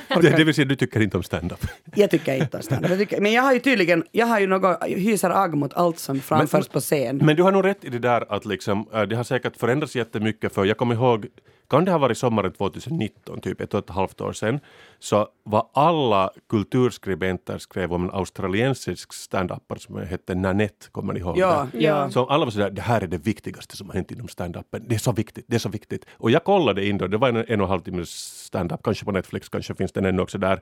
[0.21, 1.60] Det, det vill säga, du tycker inte om stand-up.
[1.95, 2.89] jag tycker inte om stand-up.
[2.89, 5.99] Jag tycker, men jag har ju tydligen, jag har ju något, hyser agg mot allt
[5.99, 7.17] som framförs på scen.
[7.17, 9.95] Men du har nog rätt i det där att liksom, äh, det har säkert förändrats
[9.95, 11.28] jättemycket för jag kommer ihåg,
[11.69, 14.60] kan det ha varit sommaren 2019, typ ett och ett halvt år sedan,
[14.99, 21.38] så var alla kulturskribenter skrev om en australiensisk stand-upare som hette Nanette, kommer ni ihåg
[21.38, 21.79] Ja, det?
[21.79, 22.10] ja.
[22.10, 24.86] Så alla var sådär, det här är det viktigaste som har hänt inom stand-upen.
[24.89, 26.05] Det är så viktigt, det är så viktigt.
[26.17, 28.10] Och jag kollade in då, det var en, en och en halv timmes
[28.45, 30.62] stand-up, kanske på Netflix, kanske finns den ännu också där.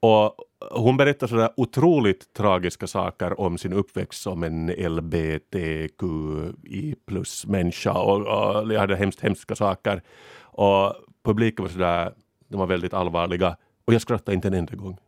[0.00, 0.34] Och
[0.70, 4.66] hon berättar sådär otroligt tragiska saker om sin uppväxt som en
[5.76, 10.02] LBTQI plus människa och, och det hade hemskt hemska saker.
[10.54, 12.12] Och publiken var sådär,
[12.48, 14.98] de var väldigt allvarliga och jag skrattade inte en enda gång.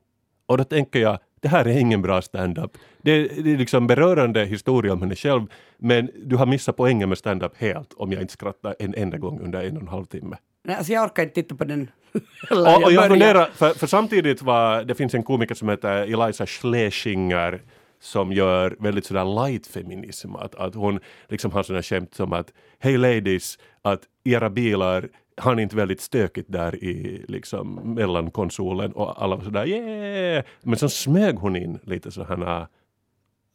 [0.46, 2.70] Och då tänker jag, det här är ingen bra stand-up.
[3.02, 5.46] Det, det är liksom berörande historia om henne själv,
[5.78, 9.40] men du har missat poängen med stand-up helt om jag inte skrattar en enda gång
[9.40, 10.36] under en och en halv timme.
[10.64, 11.90] Nej, Alltså jag orkar inte titta på den.
[12.50, 16.46] Och, och jag funderar, för, för samtidigt var, det finns en komiker som heter Eliza
[16.46, 17.62] Schlesinger
[18.00, 20.36] som gör väldigt sådär light feminism.
[20.36, 25.54] Att, att hon liksom har sådana skämt som att Hej ladies, att era bilar har
[25.54, 30.44] ni inte väldigt stökigt där i liksom mellankonsolen och alla var sådär yeah!
[30.62, 32.68] Men så smög hon in lite sådana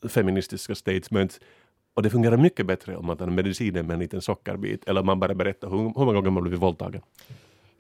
[0.09, 1.39] feministiska statements
[1.93, 5.05] och det fungerar mycket bättre om man tar medicinen med en liten sockerbit eller om
[5.05, 7.01] man bara berättar hur, hur många gånger man blivit våldtagen.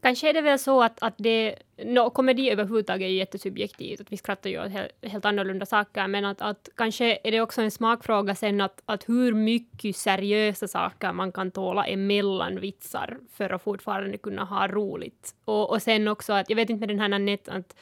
[0.01, 4.11] Kanske är det väl så att, att det, no, komedi överhuvudtaget är ju jättesubjektivt, att
[4.11, 7.61] vi skrattar ju åt helt, helt annorlunda saker, men att, att kanske är det också
[7.61, 13.49] en smakfråga sen att, att hur mycket seriösa saker man kan tåla emellan vitsar för
[13.49, 15.35] att fortfarande kunna ha roligt.
[15.45, 17.75] Och, och sen också att, jag vet inte med den här Nanette, att,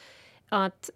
[0.48, 0.90] att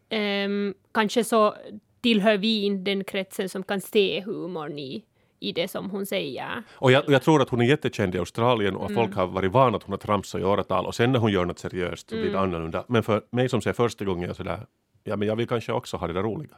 [0.47, 1.55] um, kanske så
[2.01, 5.05] tillhör vi inte den kretsen som kan se humorn i
[5.49, 6.63] i det som hon säger.
[6.73, 8.95] Och jag, jag tror att hon är jättekänd i Australien och mm.
[8.95, 11.45] folk har varit vana att hon har tramsat i åratal och sen när hon gör
[11.45, 12.43] något seriöst så blir det mm.
[12.43, 12.85] annorlunda.
[12.89, 14.67] Men för mig som ser första gången jag sådär,
[15.05, 16.57] ja men jag vill kanske också ha det där roliga.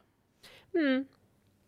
[0.75, 1.05] Mm.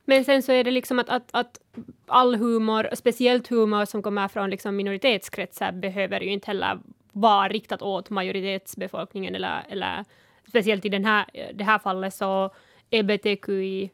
[0.05, 1.59] Men sen så är det liksom att, att, att
[2.07, 6.79] all humor, speciellt humor som kommer från liksom minoritetskretsar, behöver ju inte heller
[7.13, 10.05] vara riktat åt majoritetsbefolkningen eller, eller
[10.49, 12.51] speciellt i den här, det här fallet så
[12.91, 13.91] LBTQI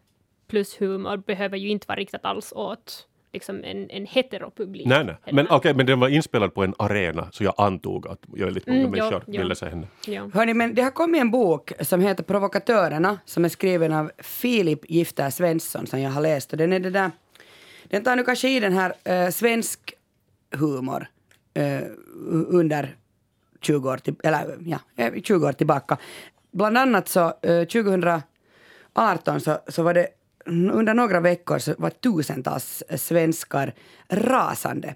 [0.47, 4.87] plus humor behöver ju inte vara riktat alls åt liksom en, en heteropublik.
[4.87, 5.17] Nej, nej.
[5.33, 8.81] Men, okay, men den var inspelad på en arena så jag antog att väldigt många
[8.81, 9.87] mm, människor jo, ville se henne.
[10.07, 10.31] Ja.
[10.35, 14.91] Hörni, men det har kommit en bok som heter Provokatörerna som är skriven av Filip
[14.91, 17.11] Gifter Svensson som jag har läst och den är det där
[17.85, 19.95] den tar nu kanske i den här äh, svensk
[20.51, 21.07] humor
[21.55, 21.83] äh,
[22.49, 22.97] under
[23.61, 24.79] 20 år, till, eller, ja,
[25.23, 25.97] 20 år tillbaka.
[26.53, 30.09] Bland annat så äh, 2018 så, så var det
[30.47, 33.75] under några veckor så var tusentals svenskar
[34.09, 34.89] rasande.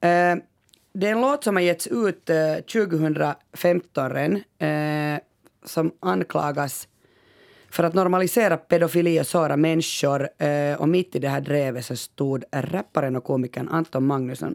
[0.00, 0.36] Eh,
[0.92, 5.18] det är en låt som har getts ut eh, 2015 eh,
[5.64, 6.88] som anklagas
[7.70, 10.28] för att normalisera pedofili och såra människor.
[10.78, 14.54] Och mitt i det här drevet så stod rapparen och komikern Anton Magnusson,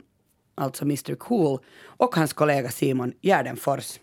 [0.55, 3.99] alltså Mr Cool, och hans kollega Simon Gärdenfors.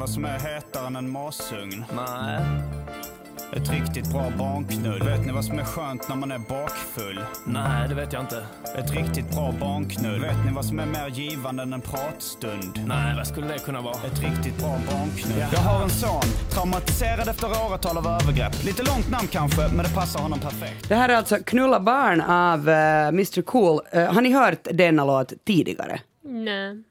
[0.00, 1.84] Vad som är hetare än en masugn?
[1.96, 2.40] Nej.
[3.52, 5.02] Ett riktigt bra barnknull.
[5.02, 7.20] Vet ni vad som är skönt när man är bakfull?
[7.46, 8.46] Nej, det vet jag inte.
[8.76, 10.20] Ett riktigt bra barnknull.
[10.20, 12.80] Vet ni vad som är mer givande än en pratstund?
[12.86, 13.94] Nej, vad skulle det kunna vara?
[13.94, 15.38] Ett riktigt bra barnknull.
[15.52, 18.64] Jag har en son, traumatiserad efter åratal av övergrepp.
[18.64, 20.88] Lite långt namn kanske, men det passar honom perfekt.
[20.88, 23.80] Det här är alltså Knulla barn av uh, Mr Cool.
[23.94, 26.00] Uh, har ni hört denna låt tidigare?
[26.24, 26.84] Nej.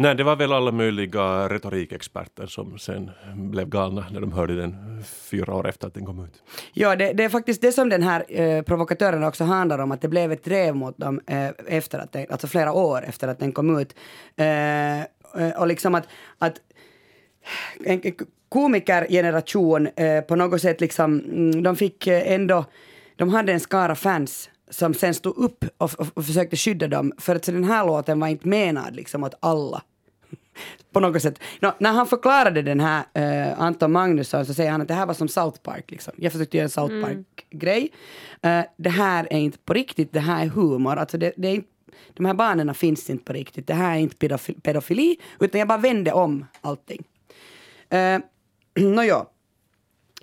[0.00, 5.04] Nej, det var väl alla möjliga retorikexperter som sen blev galna när de hörde den
[5.04, 6.42] fyra år efter att den kom ut.
[6.72, 10.00] Ja, det, det är faktiskt det som den här eh, provokatören också handlar om, att
[10.00, 13.38] det blev ett drev mot dem eh, efter att den, alltså flera år efter att
[13.38, 13.94] den kom ut.
[14.36, 15.04] Eh, eh
[15.58, 16.08] och liksom att,
[16.38, 16.54] att
[17.84, 18.02] en
[18.48, 22.64] komikergeneration eh, på något sätt liksom, mm, de fick eh, ändå,
[23.16, 27.12] de hade en skara fans som sen stod upp och, och, och försökte skydda dem.
[27.18, 29.82] För att så den här låten var inte menad liksom åt alla.
[30.92, 31.40] På något sätt.
[31.60, 35.06] No, när han förklarade den här uh, Anton Magnusson så säger han att det här
[35.06, 35.90] var som South Park.
[35.90, 36.12] Liksom.
[36.16, 37.04] Jag försökte göra en South mm.
[37.04, 37.90] Park-grej.
[38.46, 40.96] Uh, det här är inte på riktigt, det här är humor.
[40.96, 41.68] Alltså det, det är inte,
[42.14, 43.66] de här barnen finns inte på riktigt.
[43.66, 47.04] Det här är inte pedofili, pedofili utan jag bara vände om allting.
[47.94, 48.20] Uh,
[48.74, 49.26] Nåja.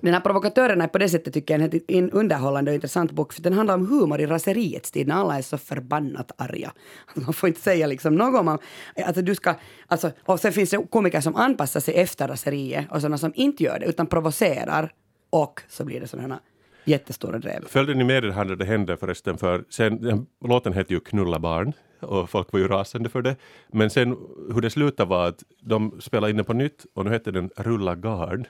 [0.01, 3.41] Den här provokatören är på det sättet tycker jag en underhållande och intressant bok för
[3.41, 6.71] den handlar om humor i raseriets tid när alla är så förbannat arga.
[7.13, 8.57] Man får inte säga liksom något om...
[9.05, 9.55] Alltså du ska,
[9.88, 13.63] alltså, och sen finns det komiker som anpassar sig efter raseriet och sådana som inte
[13.63, 14.93] gör det utan provocerar
[15.29, 16.39] och så blir det sådana
[16.86, 17.67] jättestora drev.
[17.67, 19.38] Följde ni med det här när det hände förresten?
[19.38, 23.36] För sen, den, låten hette ju Knulla barn och folk var ju rasande för det.
[23.71, 24.17] Men sen
[24.53, 27.49] hur det slutade var att de spelade in den på nytt och nu hette den
[27.55, 28.47] Rulla garn.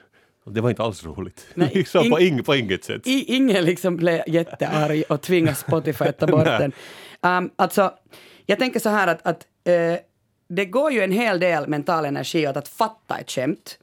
[0.50, 1.46] Det var inte alls roligt.
[1.54, 3.06] Nej, liksom in, på, ing, på inget sätt.
[3.06, 6.72] I, ingen liksom blev jättearg och tvingade Spotify att ta bort den.
[7.22, 7.92] Um, alltså,
[8.46, 9.96] jag tänker så här att, att uh,
[10.48, 13.78] det går ju en hel del mental energi åt att fatta ett skämt.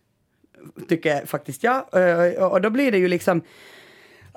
[0.89, 1.85] Tycker jag faktiskt jag.
[1.95, 3.41] Uh, och då blir det ju liksom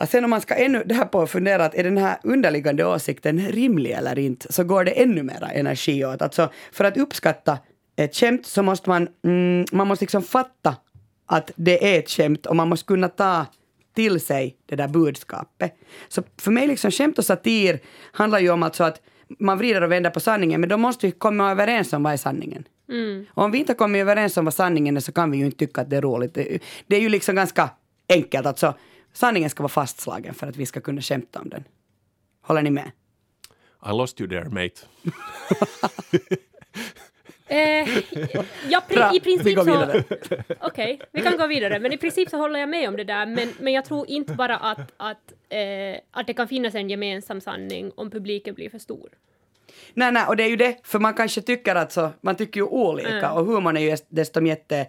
[0.00, 3.48] att sen om man ska ännu där på fundera att är den här underliggande åsikten
[3.48, 6.22] rimlig eller inte, så går det ännu mera energi åt.
[6.22, 7.58] Alltså, för att uppskatta
[7.96, 10.76] ett skämt så måste man, mm, man måste liksom fatta
[11.28, 13.46] att det är ett skämt och man måste kunna ta
[13.94, 15.74] till sig det där budskapet.
[16.08, 17.80] Så för mig, liksom skämt och satir
[18.12, 19.00] handlar ju om alltså att
[19.38, 22.16] man vrider och vänder på sanningen, men då måste vi komma överens om vad är
[22.16, 22.64] sanningen.
[22.88, 23.26] Mm.
[23.30, 25.58] Och om vi inte kommer överens om vad sanningen är så kan vi ju inte
[25.58, 26.34] tycka att det är roligt.
[26.86, 27.70] Det, är ju liksom ganska
[28.08, 28.46] enkelt.
[28.46, 28.74] Alltså,
[29.12, 31.64] sanningen ska vara fastslagen för att vi ska kunna skämta om den.
[32.42, 32.90] Håller ni med?
[33.86, 34.80] I lost you there, mate.
[37.48, 37.88] Eh,
[38.68, 40.04] ja, pri, i princip vi går vidare.
[40.60, 41.78] Okej, okay, vi kan gå vidare.
[41.80, 43.26] Men i princip så håller jag med om det där.
[43.26, 47.40] Men, men jag tror inte bara att, att, eh, att det kan finnas en gemensam
[47.40, 49.08] sanning om publiken blir för stor.
[49.94, 52.60] Nej, nej, och det är ju det, för man kanske tycker att så, man tycker
[52.60, 53.32] ju olika mm.
[53.32, 54.86] och humorn är ju dessutom jätte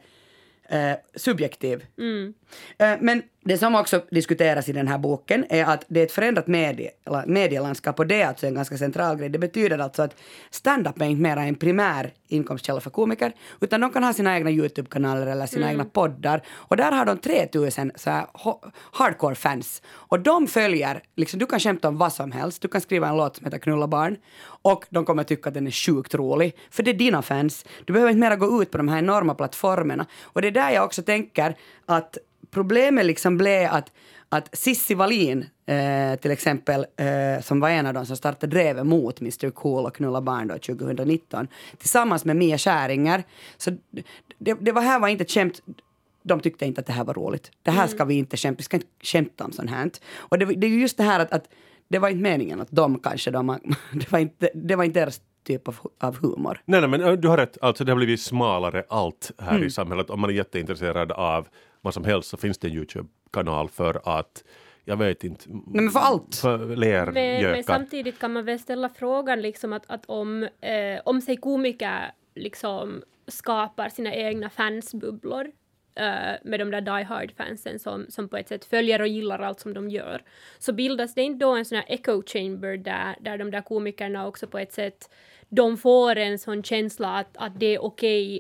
[0.70, 1.86] eh, subjektiv.
[1.98, 2.34] Mm.
[2.78, 6.12] Eh, men det som också diskuteras i den här boken är att det är ett
[6.12, 6.92] förändrat medie,
[7.26, 9.30] medielandskap och det är alltså en ganska central grej.
[9.30, 10.16] Det betyder alltså att
[10.50, 13.32] stand-up är inte mera en primär inkomstkälla för komiker
[13.62, 16.42] utan de kan ha sina egna YouTube-kanaler eller sina egna poddar.
[16.50, 21.60] Och där har de 3000 så här ho- hardcore-fans och de följer, liksom, du kan
[21.60, 24.18] skämta om vad som helst, du kan skriva en låt som heter Knulla barn.
[24.62, 27.66] Och de kommer tycka att den är sjukt rolig för det är dina fans.
[27.86, 30.72] Du behöver inte mera gå ut på de här enorma plattformarna och det är där
[30.72, 32.18] jag också tänker att
[32.52, 33.92] problemet liksom blev att,
[34.30, 38.86] att Sissi Wallin eh, till exempel, eh, som var en av dem som startade drevet
[38.86, 43.24] mot Mr Cool och Knulla barn då 2019, tillsammans med Mia Skäringer.
[43.58, 43.72] Så
[44.38, 45.62] det, det var här var inte ett skämt
[46.24, 47.52] de tyckte inte att det här var roligt.
[47.64, 49.92] Det här ska vi inte skämta, vi ska inte skämta om sånt här.
[50.18, 51.50] Och det, det är just det här att, att
[51.88, 53.48] det var inte meningen att de kanske, de,
[53.94, 56.62] det, var inte, det var inte deras typ av, av humor.
[56.66, 57.58] Nej, nej, men du har rätt.
[57.62, 60.10] Alltså, det har blivit smalare allt här i samhället.
[60.10, 61.48] Om man är jätteintresserad av
[61.82, 64.44] vad som helst så finns det en Youtube-kanal för att,
[64.86, 66.36] jag vet inte, Nej, men för allt.
[66.36, 67.62] för Men, men lergökar.
[67.62, 73.04] samtidigt kan man väl ställa frågan liksom att, att om, eh, om sig komiker liksom
[73.28, 75.52] skapar sina egna fansbubblor
[75.96, 79.60] eh, med de där Die Hard-fansen som, som på ett sätt följer och gillar allt
[79.60, 80.24] som de gör,
[80.60, 84.28] så bildas det inte då en sån här echo chamber där, där de där komikerna
[84.28, 85.10] också på ett sätt,
[85.50, 88.40] de får en sån känsla att, att det är okej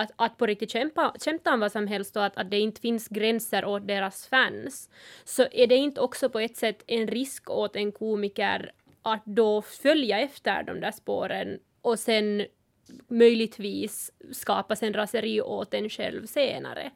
[0.00, 2.80] att, att på riktigt kämpa, kämpa om vad som helst och att, att det inte
[2.80, 4.90] finns gränser åt deras fans,
[5.24, 9.62] så är det inte också på ett sätt en risk åt en komiker att då
[9.62, 12.46] följa efter de där spåren och sen
[13.08, 16.90] möjligtvis skapa en raseri åt en själv senare.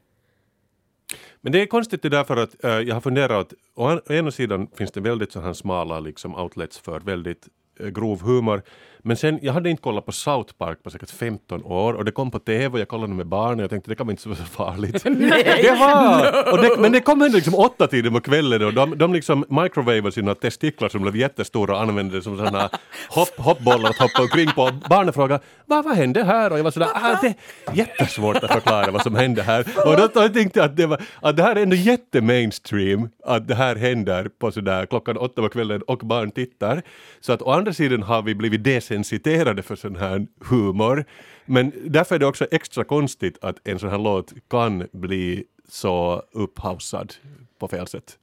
[1.41, 4.31] Men det är konstigt det där för att äh, jag har funderat, å å ena
[4.31, 7.47] sidan finns det väldigt så här smala liksom, outlets för väldigt
[7.79, 8.61] äh, grov humor.
[9.03, 12.11] Men sen, jag hade inte kollat på South Park på säkert 15 år och det
[12.11, 14.29] kom på TV och jag kollade med barn och jag tänkte det kan väl inte
[14.29, 15.03] vara så farligt.
[15.61, 16.51] det var!
[16.53, 19.45] Och det, men det kom ändå liksom åtta tiden på kvällen och de, de liksom
[19.49, 22.69] microwavade sina testiklar som blev jättestora och använde det som sådana
[23.09, 24.71] hopp, hoppbollar att hoppa omkring på.
[24.89, 26.51] Barnen frågade vad, vad hände här?
[26.51, 27.35] Och jag var sådär, ah, det är
[27.73, 29.65] jättesvårt att förklara vad som hände här.
[29.85, 33.47] Och då, då tänkte jag att det, var, att det här är ändå jättemainstream, att
[33.47, 36.81] det här händer på sådär klockan åtta på kvällen och barn tittar.
[37.19, 41.05] Så att å andra sidan har vi blivit desensiterade för sån här humor.
[41.45, 46.23] Men därför är det också extra konstigt att en sån här låt kan bli så
[46.31, 47.13] upphaussad
[47.59, 48.17] på fel sätt.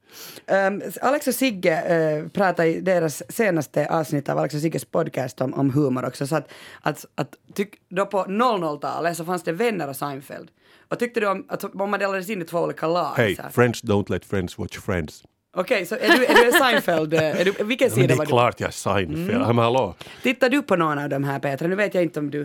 [0.47, 5.41] Um, Alex och Sigge uh, pratade i deras senaste avsnitt av Alex och Sigges podcast
[5.41, 6.27] om, om humor också.
[6.27, 6.51] Så att,
[6.81, 10.49] att, att tyck, då på 00-talet så fanns det Vänner och Seinfeld.
[10.89, 13.13] Och tyckte du om, alltså, om man delades in i två olika lag?
[13.17, 13.49] Här.
[13.49, 15.23] friends don't let friends watch friends.
[15.59, 17.13] Okej, så är du, är du en Seinfeld?
[17.13, 18.29] eh, Är du, vilken sida det är var du?
[18.29, 19.55] klart jag är Seinfeld, Mm.
[19.55, 19.95] men hallå.
[20.23, 21.67] Tittar du på någon av de här Petra?
[21.67, 22.41] Nu vet jag inte om du...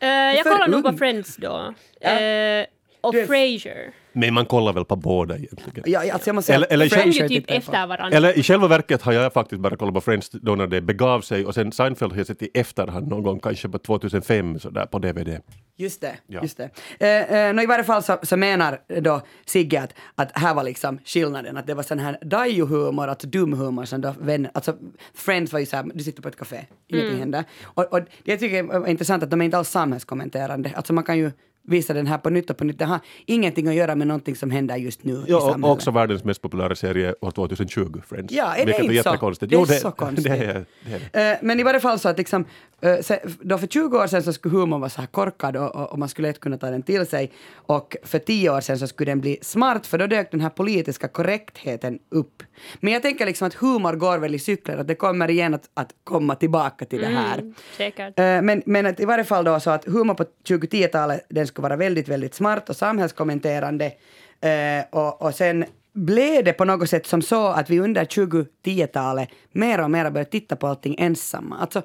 [0.00, 0.98] Eh, jag kollar nog på ung.
[0.98, 1.74] Friends då.
[2.00, 2.08] Ja.
[2.10, 2.66] Eh,
[3.00, 3.90] och Du är- Frasier.
[4.12, 5.84] Men man kollar väl på båda egentligen.
[5.86, 7.54] Ja, alltså jag måste säga Eller- eller De är typ på.
[7.54, 8.16] efter varandra.
[8.16, 11.20] Eller i själva verket har jag faktiskt bara kollat på Friends då när det begav
[11.20, 14.86] sig och sen Seinfeld har jag sett i efterhand någon gång, kanske på 2005 sådär
[14.86, 15.40] på DVD.
[15.76, 16.16] Just det.
[16.26, 16.42] Ja.
[16.42, 16.70] Just det.
[17.00, 20.62] Eh, eh, nå, I varje fall så, så menar då Sigge att, att här var
[20.64, 24.76] liksom skillnaden, att det var sån här dajo-humor, alltså dum humor som då vänner, alltså
[25.14, 27.44] Friends var ju såhär, du sitter på ett café, ingenting händer.
[27.64, 31.04] Och, och det jag tycker är intressant att de är inte alls samhällskommenterande, alltså man
[31.04, 31.30] kan ju
[31.62, 34.36] visa den här på nytt och på nytt, det har ingenting att göra med någonting
[34.36, 35.64] som händer just nu i Ja, och samhället.
[35.76, 38.32] också världens mest populära serie år 2020, Friends.
[38.34, 38.92] Ja, är det inte så?
[38.92, 39.50] jättekonstigt.
[39.50, 40.24] Det är Jo, så konstigt.
[40.30, 41.30] Det är, det är det.
[41.32, 42.44] Eh, Men i varje fall så att liksom,
[42.80, 42.96] eh,
[43.40, 45.98] då för 20 år sedan så skulle humorn vara så här korkad och, och, och
[45.98, 47.32] man skulle lätt kunna ta den till sig.
[47.54, 50.50] Och för 10 år sedan så skulle den bli smart för då dök den här
[50.50, 52.42] politiska korrektheten upp.
[52.80, 55.70] Men jag tänker liksom att humor går väl i cykler, att det kommer igen att,
[55.74, 57.38] att komma tillbaka till det här.
[57.38, 58.18] Mm, säkert.
[58.18, 61.62] Eh, Men, men att i varje fall då så att humor på 2010-talet den skulle
[61.68, 63.92] vara väldigt, väldigt smart och samhällskommenterande.
[64.40, 69.28] Eh, och, och sen blev det på något sätt som så att vi under 2010-talet
[69.52, 71.58] mer och mer började titta på allting ensamma.
[71.58, 71.82] Alltså,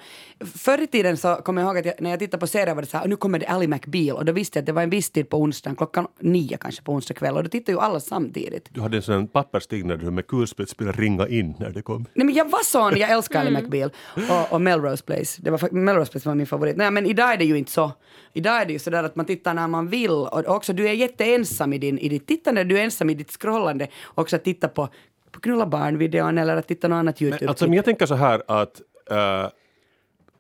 [0.55, 2.81] förr i tiden så kommer jag ihåg att jag, när jag tittade på serier var
[2.81, 4.83] det så här, nu kommer det Ally McBeal och då visste jag att det var
[4.83, 7.79] en viss tid på onsdagen, klockan nio kanske på onsdag kväll och då tittade ju
[7.79, 8.69] alla samtidigt.
[8.69, 11.81] Du hade en sån här pappersstig när du med kulspets skulle ringa in när det
[11.81, 12.05] kom.
[12.13, 13.89] Nej men jag var sån, jag älskar Ally McBeal
[14.29, 15.41] och, och Melrose Place.
[15.41, 16.77] Det var, Melrose Place var min favorit.
[16.77, 17.91] Nej men idag är det ju inte så.
[18.33, 20.93] Idag är det ju sådär att man tittar när man vill och också du är
[20.93, 23.87] jätteensam i, din, i ditt tittande, du är ensam i ditt scrollande.
[24.15, 24.89] Också titta på,
[25.31, 27.49] på knulla barn-videon eller att titta något annat YouTube.
[27.49, 29.49] Alltså, men jag tänker så här att eh,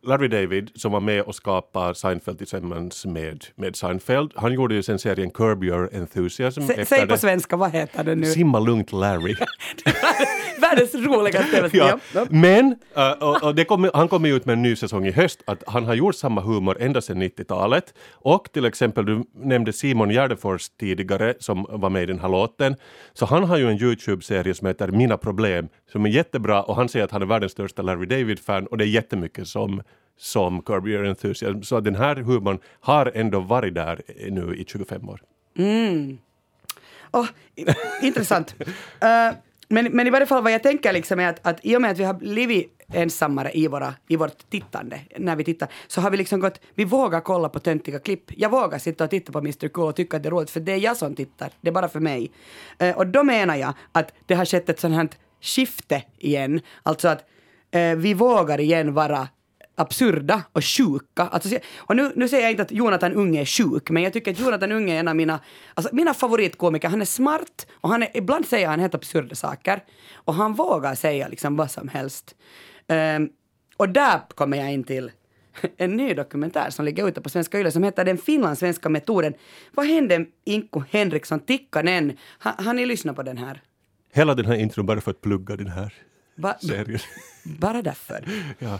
[0.05, 4.31] Larry David som var med och skapade Seinfeld tillsammans med, med Seinfeld.
[4.35, 6.61] Han gjorde ju sen serien Curb Your Enthusiasm.
[6.61, 7.17] Efter säg på det.
[7.17, 8.25] svenska, vad heter det nu?
[8.25, 9.35] Simma lugnt Larry.
[10.61, 11.99] Världens roligaste ja.
[12.13, 12.25] Ja.
[12.29, 15.63] Men äh, och, och kom, han kommer ut med en ny säsong i höst, att
[15.67, 17.93] han har gjort samma humor ända sedan 90-talet.
[18.11, 22.75] Och till exempel, du nämnde Simon Gärdenfors tidigare som var med i den här låten.
[23.13, 26.89] Så han har ju en Youtube-serie som heter Mina problem, som är jättebra och han
[26.89, 29.81] säger att han är världens största Larry David-fan och det är jättemycket som
[30.17, 31.61] som Curb Your Enthusiasm.
[31.61, 35.21] Så den här humorn har ändå varit där nu i 25 år.
[37.11, 37.25] Åh,
[37.55, 37.65] i-
[38.07, 38.55] intressant.
[39.01, 39.33] Eh,
[39.67, 41.91] men, men i varje fall vad jag tänker liksom är att, att i och med
[41.91, 46.11] att vi har blivit ensammare i, våra, i vårt tittande, när vi tittar, så har
[46.11, 48.23] vi liksom gått, vi vågar kolla på töntiga klipp.
[48.37, 50.59] Jag vågar sitta och titta på Mr Cool och tycka att det är roligt, för
[50.59, 52.31] det är jag som tittar, det är bara för mig.
[52.77, 55.09] Eh, och då menar jag att det har skett ett sånt här
[55.45, 57.25] skifte igen, alltså att
[57.71, 59.27] eh, vi vågar igen vara
[59.75, 61.23] absurda och sjuka.
[61.23, 64.31] Alltså, och nu, nu säger jag inte att Jonathan Unge är sjuk, men jag tycker
[64.31, 65.39] att Jonathan Unge är en av mina,
[65.73, 66.89] alltså mina favoritkomiker.
[66.89, 69.83] Han är smart och han är, ibland säger han helt absurda saker.
[70.13, 72.35] Och han vågar säga liksom vad som helst.
[72.87, 73.29] Um,
[73.77, 75.11] och där kommer jag in till
[75.77, 79.33] en ny dokumentär som ligger ute på Svenska Yle som heter Den finlandssvenska metoden.
[79.73, 82.17] Vad hände Inko Henriksson Tikkanen?
[82.39, 83.61] Har, har ni lyssnat på den här?
[84.15, 85.93] Hela den här intron bara för att plugga den här
[86.35, 86.99] Va, serien.
[87.43, 88.25] bara därför.
[88.59, 88.79] Ja.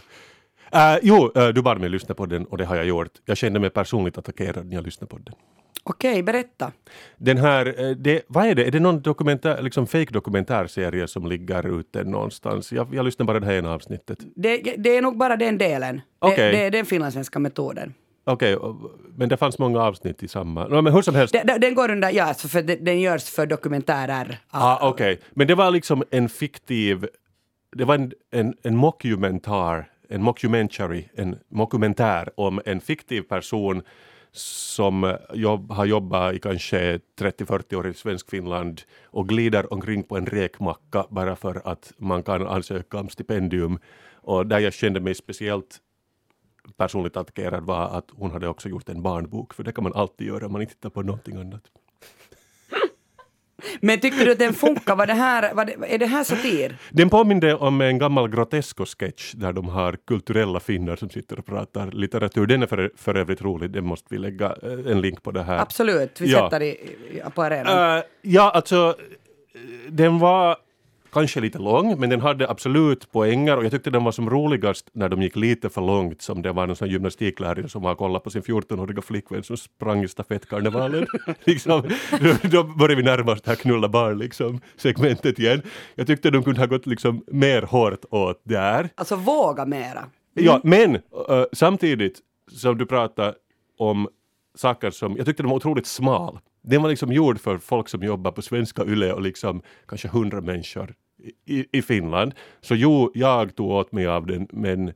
[0.75, 3.11] Uh, jo, uh, du bad mig lyssna på den och det har jag gjort.
[3.25, 5.35] Jag kände mig personligt attackerad när jag lyssnade på den.
[5.83, 6.71] Okej, berätta.
[7.17, 8.67] Den här, eh, det, vad är det?
[8.67, 12.71] Är det någon dokumentär, liksom fake dokumentärserie som ligger ute någonstans?
[12.71, 14.19] Jag, jag lyssnade bara det här ena avsnittet.
[14.35, 16.01] Det, det är nog bara den delen.
[16.19, 16.51] Okej.
[16.51, 17.93] Det, det är den finlandssvenska metoden.
[18.27, 20.67] Okej, och- men det fanns många avsnitt i samma...
[20.67, 21.33] No, men hur som helst.
[21.45, 24.37] Den, den- går under, ja, alltså för den, görs för dokumentärer.
[24.49, 27.07] Ah, Okej, men det var liksom en fiktiv...
[27.75, 33.81] Det var en, en, en mockumentar, en mockumentary, en mockumentär om en fiktiv person
[34.31, 40.17] som jobb, har jobbat i kanske 30-40 år i svensk Finland och glider omkring på
[40.17, 43.79] en räkmacka bara för att man kan ansöka om stipendium.
[44.13, 45.77] Och där jag kände mig speciellt
[46.77, 50.27] personligt attackerad var att hon hade också gjort en barnbok, för det kan man alltid
[50.27, 51.61] göra om man inte tittar på någonting annat.
[53.81, 54.95] Men tyckte du att den funkar?
[54.95, 56.77] Var det här, var det, är det här satir?
[56.91, 61.91] Den påminde om en gammal Grotesco-sketch där de har kulturella finnar som sitter och pratar
[61.91, 62.45] litteratur.
[62.45, 65.43] Den är för, för övrigt rolig, den måste vi lägga eh, en länk på det
[65.43, 65.57] här.
[65.59, 66.39] Absolut, vi Ja.
[66.43, 67.97] sätter det i, på arenan.
[67.97, 68.95] Eh, ja, alltså
[69.55, 70.57] eh, den var
[71.15, 74.89] kanske lite lång, men den hade absolut poänger och jag tyckte den var som roligast
[74.93, 78.23] när de gick lite för långt som det var någon sån gymnastiklärare som har kollat
[78.23, 81.07] på sin 14-åriga flickvän som sprang i stafettkarnevalen.
[81.43, 81.81] liksom,
[82.21, 85.61] då, då började vi närma oss det här knulla barn liksom, segmentet igen.
[85.95, 88.89] Jag tyckte de kunde ha gått liksom mer hårt åt där.
[88.95, 90.05] Alltså våga mera.
[90.33, 91.01] Ja, men eh,
[91.53, 92.19] samtidigt
[92.51, 93.35] som du pratar
[93.77, 94.07] om
[94.55, 96.39] saker som, jag tyckte den var otroligt smal.
[96.63, 100.41] Den var liksom gjord för folk som jobbar på svenska YLE och liksom kanske hundra
[100.41, 100.93] människor
[101.45, 102.33] i, i Finland.
[102.61, 104.93] Så jo, jag tog åt mig av den, men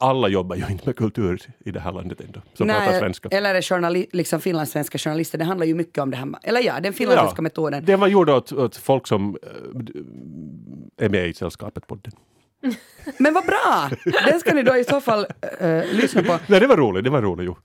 [0.00, 3.28] alla jobbar ju inte med kultur i det här landet ändå, som pratar svenska.
[3.28, 6.28] eller är journali- liksom finlandssvenska journalister, det handlar ju mycket om det här.
[6.42, 7.84] Eller ja, den finlandssvenska metoden.
[7.84, 12.12] Den var gjord åt, åt folk som eh, är med i sällskapet på den.
[13.18, 13.90] Men vad bra!
[14.26, 15.26] Den ska ni då i så fall
[15.60, 16.38] eh, lyssna på.
[16.46, 17.56] Nej, det var roligt, det var roligt, jo.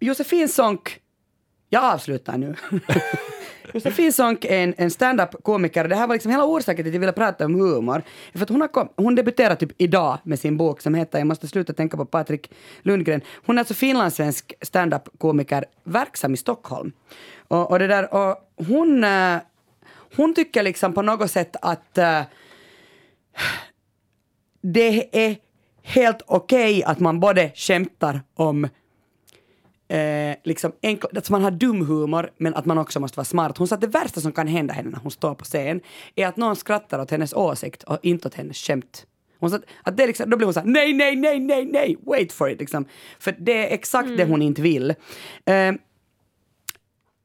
[0.00, 1.00] Josefin Sonck,
[1.68, 2.54] jag avslutar nu.
[3.74, 5.88] Josefin Sonck är en, en stand-up-komiker.
[5.88, 8.02] Det här var liksom hela orsaken till att jag ville prata om humor.
[8.32, 11.26] För att hon, har kom, hon debuterar typ idag med sin bok som heter Jag
[11.26, 12.50] måste sluta tänka på Patrik
[12.82, 13.20] Lundgren.
[13.46, 16.92] Hon är alltså finlandssvensk stand-up-komiker verksam i Stockholm.
[17.48, 18.36] Och, och det där, och
[18.66, 19.36] hon, eh,
[20.16, 22.22] hon tycker liksom på något sätt att eh,
[24.62, 25.36] det är
[25.82, 28.68] helt okej att man både skämtar om
[29.88, 33.58] eh, liksom enkl- att man har dum humor men att man också måste vara smart.
[33.58, 35.80] Hon sa att det värsta som kan hända henne när hon står på scen
[36.14, 39.06] är att någon skrattar åt hennes åsikt och inte åt hennes skämt.
[39.38, 41.64] Hon sa att, att det liksom, då blir hon så här, nej, nej, nej, nej,
[41.64, 42.84] nej, wait for it liksom.
[43.18, 44.90] För det är exakt det hon inte vill.
[45.44, 45.72] Eh,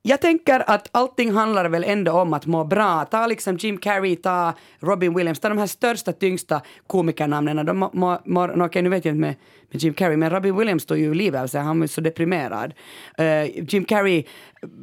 [0.02, 3.06] jag tänker att allting handlar väl ändå om att må bra.
[3.06, 7.66] Ta liksom Jim Carrey, ta Robin Williams, ta de här största, tyngsta komikernamnen.
[7.66, 7.90] De mår...
[7.94, 9.36] må, må, no, okej, nu vet jag inte med,
[9.72, 11.62] med Jim Carrey, men Robin Williams tog ju livet av sig.
[11.62, 12.74] Han var ju så deprimerad.
[13.20, 14.24] Uh, Jim Carrey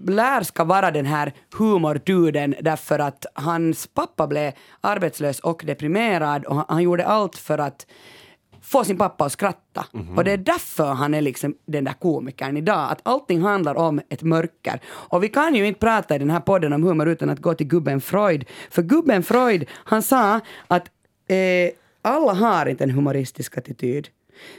[0.06, 6.56] lär ska vara den här humorduden därför att hans pappa blev arbetslös och deprimerad och
[6.56, 7.86] han, han gjorde allt för att
[8.62, 9.86] få sin pappa att skratta.
[10.16, 12.92] Och det är därför han är liksom den där komikern idag.
[12.92, 14.80] Att allting handlar om ett mörker.
[14.86, 17.54] Och vi kan ju inte prata i den här podden om humor utan att gå
[17.54, 18.44] till gubben Freud.
[18.70, 20.90] För gubben Freud, han sa att
[21.28, 21.70] eh,
[22.02, 24.08] alla har inte en humoristisk attityd.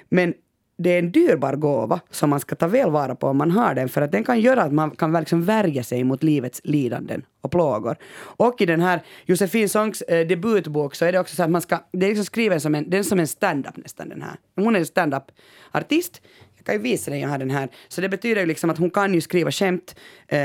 [0.10, 0.34] Men
[0.80, 3.76] det är en dyrbar gåva som man ska ta väl vara på om man har
[3.76, 7.26] den för att den kan göra att man kan liksom värja sig mot livets lidanden
[7.42, 7.98] och plågor.
[8.38, 11.62] Och i den här Josefin Songs eh, debutbok så är det också så att man
[11.62, 14.36] ska, det är liksom skriven som en, den är som en stand-up nästan den här.
[14.56, 16.22] Hon är en stand-up-artist.
[16.58, 17.70] Jag kan ju visa dig, jag har den här.
[17.88, 19.96] Så det betyder ju liksom att hon kan ju skriva skämt
[20.28, 20.40] eh,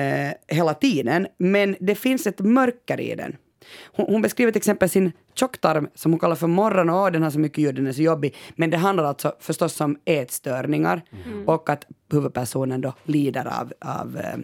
[0.49, 3.37] hela tiden men det finns ett mörker i den.
[3.93, 7.31] Hon, hon beskriver till exempel sin tjocktarm som hon kallar för morgon och den har
[7.31, 8.35] så mycket ljud, den är så jobbig.
[8.57, 11.03] Men det handlar alltså förstås om ätstörningar
[11.47, 14.39] och att huvudpersonen då lider av, av eh,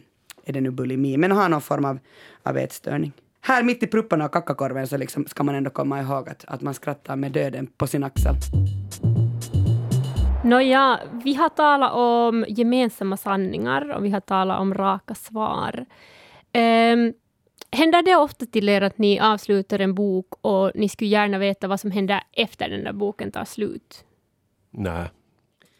[0.45, 1.99] är det nu bulimi, men har någon form av,
[2.43, 3.13] av ätstörning.
[3.43, 6.61] Här mitt i prupparna och kackakorven så liksom ska man ändå komma ihåg att, att
[6.61, 8.35] man skrattar med döden på sin axel.
[10.45, 15.87] Nåja, vi har talat om gemensamma sanningar och vi har talat om raka svar.
[16.55, 17.13] Um,
[17.73, 21.69] händer det ofta till er att ni avslutar en bok och ni skulle gärna veta
[21.69, 24.05] vad som händer efter den där boken tar slut?
[24.71, 25.05] Nej.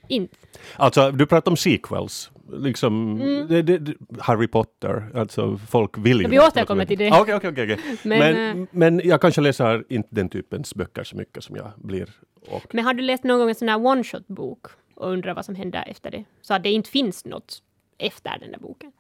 [0.09, 0.37] Inte?
[0.77, 2.31] Alltså, du pratar om sequels.
[2.53, 3.47] Liksom, Mm.
[3.49, 6.29] det, det, Harry Potter, alltså folk vill ju...
[6.29, 7.11] Vi återkommer till det.
[7.11, 7.73] Ah, Okej, okej, okej.
[7.75, 7.97] okej.
[8.03, 11.71] Men, Men, eh, men jag kanske läser inte den typens böcker så mycket som jag
[11.77, 12.11] blir.
[12.49, 15.55] Och, Men har du läst någon gång en sån här one-shot-bok och undrar vad som
[15.55, 16.25] händer efter det?
[16.43, 17.63] Så att det inte finns något
[17.99, 18.93] efter den där boken?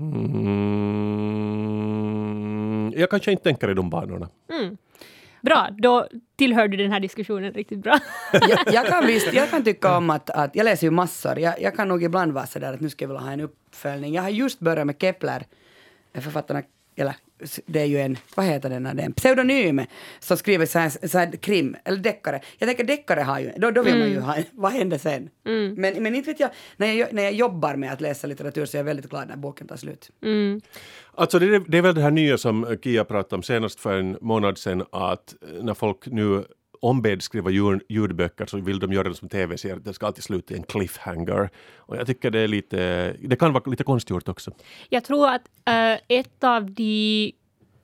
[0.00, 1.85] mm,
[2.96, 4.28] jag kanske inte tänker i de banorna.
[5.40, 7.98] Bra, då tillhör du den här diskussionen riktigt bra.
[8.32, 11.38] jag, jag kan visst, jag kan tycka om att, att jag läser ju massor.
[11.38, 13.40] Jag, jag kan nog ibland vara så där att nu ska jag vilja ha en
[13.40, 14.14] uppföljning.
[14.14, 15.46] Jag har just börjat med Kepler,
[16.14, 16.62] författarna,
[16.96, 17.14] eller
[17.66, 19.80] det är ju en, vad heter den, det är en pseudonym
[20.20, 22.40] som skriver så här, så här krim, eller deckare.
[22.58, 25.28] Jag tänker deckare har ju, då, då vill man ju ha, vad händer sen?
[25.76, 28.76] Men, men inte vet jag, när jag, när jag jobbar med att läsa litteratur så
[28.76, 30.10] är jag väldigt glad när boken tar slut.
[31.14, 33.98] Alltså det, är- det är väl det här nya som Kia pratade om senast för
[33.98, 36.44] en månad sedan att när folk nu
[36.80, 39.76] ombeds skriva ljud, ljudböcker så vill de göra det som tv-serier.
[39.76, 41.50] Det ska alltid sluta i en cliffhanger.
[41.76, 44.50] Och jag tycker det är lite, det kan vara lite konstgjort också.
[44.88, 47.32] Jag tror att äh, ett av de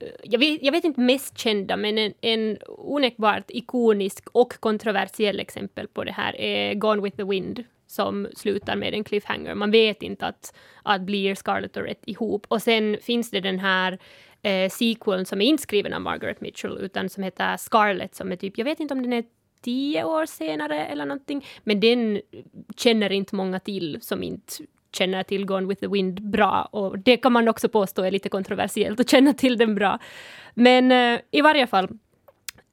[0.01, 5.40] eh, jag vet, jag vet inte mest kända, men en, en onekbart ikonisk och kontroversiell
[5.40, 9.55] exempel på det här är Gone with the Wind, som slutar med en cliffhanger.
[9.55, 12.47] Man vet inte att, att blir Scarlett och Rhett ihop.
[12.49, 13.99] Och sen finns det den här
[14.43, 18.59] eh, sequeln som är inskriven av Margaret Mitchell, utan som heter Scarlet som är typ,
[18.59, 19.24] jag vet inte om den är
[19.62, 22.20] tio år senare eller någonting, men den
[22.76, 24.53] känner inte många till som inte
[24.93, 28.28] känner till Gone with the Wind bra och det kan man också påstå är lite
[28.28, 29.99] kontroversiellt att känna till den bra.
[30.55, 31.88] Men eh, i varje fall,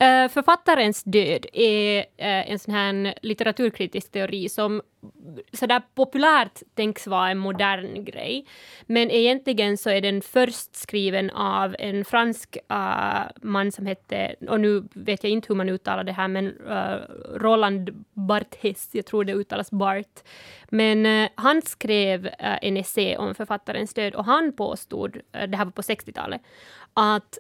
[0.01, 4.81] Eh, författarens död är eh, en sån här litteraturkritisk teori som
[5.53, 8.45] sådär populärt tänks vara en modern grej.
[8.85, 14.59] Men egentligen så är den först skriven av en fransk uh, man som hette, och
[14.59, 16.49] nu vet jag inte hur man uttalar det här, men
[17.35, 20.19] Roland Barthes, jag tror det uttalas Bart.
[20.69, 25.81] Men han skrev en essä om författarens död och han påstod, det här var på
[25.81, 26.41] 60-talet,
[26.93, 27.37] att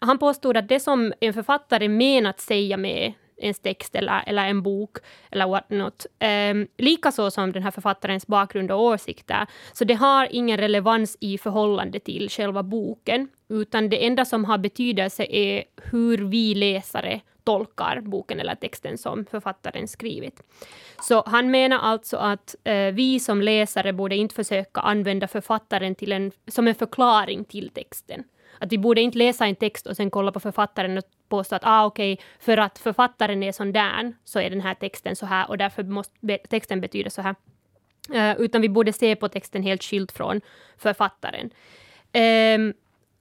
[0.00, 4.62] han påstod att det som en författare menat säga med ens text eller, eller en
[4.62, 4.96] bok
[5.30, 6.06] eller what not.
[6.06, 9.46] Um, ehm, Likaså som den här författarens bakgrund och åsikter.
[9.72, 14.58] Så det har ingen relevans i förhållande till själva boken, utan det enda som har
[14.58, 20.42] betydelse är hur vi läsare tolkar boken eller texten som författaren skrivit.
[21.02, 26.12] Så han menar alltså att eh, vi som läsare borde inte försöka använda författaren till
[26.12, 28.24] en, som en förklaring till texten.
[28.60, 31.62] Att vi borde inte läsa en text och sen kolla på författaren och påstå att
[31.64, 35.48] ah, okej, för att författaren är sån där så är den här texten så här
[35.48, 37.34] och därför måste texten betyda så här.
[38.14, 40.40] Uh, utan vi borde se på texten helt skilt från
[40.76, 41.50] författaren.
[42.14, 42.74] Um,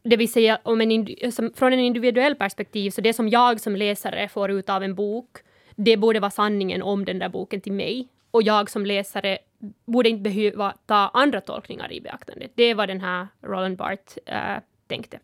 [0.04, 3.76] det vill säga, om en som, från en individuell perspektiv, så det som jag som
[3.76, 5.38] läsare får ut av en bok,
[5.76, 8.08] det borde vara sanningen om den där boken till mig.
[8.32, 9.38] Och jag som läsare
[9.86, 12.48] borde inte behöva ta andra tolkningar i beaktande.
[12.56, 14.60] Det var den här Roland Barth uh, eh,
[14.90, 15.20] tänkte.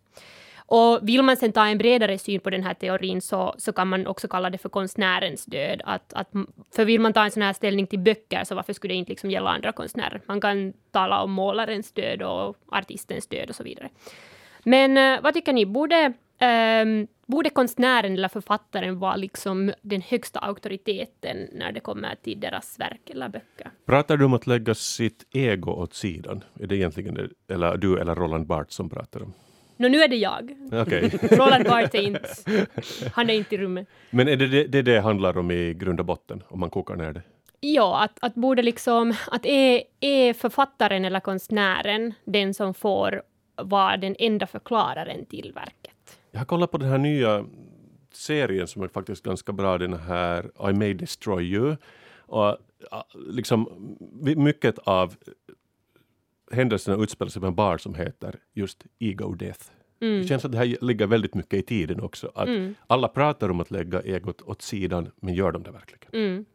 [0.68, 3.88] Och vill man sen ta en bredare syn på den här teorin så, så kan
[3.88, 5.82] man också kalla det för konstnärens död.
[5.86, 6.30] Att, att,
[6.76, 9.12] för vill man ta en sån här ställning till böcker så varför skulle det inte
[9.12, 10.22] liksom gälla andra konstnärer?
[10.26, 13.90] Man kan tala om målarens död och artistens död och så vidare.
[14.64, 15.66] Men eh, vad tycker ni?
[15.66, 22.40] Borde, ehm, borde konstnären eller författaren vara liksom den högsta auktoriteten när det kommer till
[22.40, 23.72] deras verk eller böcker?
[23.86, 26.44] Pratar du om att lägga sitt ego åt sidan?
[26.60, 29.34] Är det egentligen det, eller du eller Roland Barth som pratar om?
[29.78, 30.58] Nå, nu är det jag.
[30.72, 31.10] Okej.
[31.32, 32.30] Roland Barthes är inte...
[33.14, 33.88] Han är inte i rummet.
[34.10, 36.96] Men är det det, det det handlar om i grund och botten, om man kokar
[36.96, 37.22] ner det?
[37.60, 39.14] Ja, att, att borde liksom...
[39.32, 43.22] Att är, är författaren eller konstnären den som får
[43.56, 46.20] vara den enda förklararen till verket?
[46.32, 47.46] Jag har kollat på den här nya
[48.12, 51.76] serien som är faktiskt ganska bra, den här I may destroy you.
[52.28, 52.58] Och
[53.28, 53.70] liksom
[54.36, 55.16] mycket av
[56.52, 59.66] händelserna utspelar sig på en bar som heter just Ego Death.
[60.00, 62.32] Det känns att det här ligger väldigt mycket i tiden också.
[62.36, 62.50] Att
[62.88, 66.10] Alla pratar om att lägga egot åt sidan, men gör de det verkligen?
[66.14, 66.46] Mm.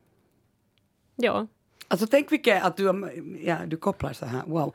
[1.17, 1.47] Ja.
[1.89, 2.85] Alltså tänk vilket att du,
[3.45, 4.75] ja, du kopplar så här, wow.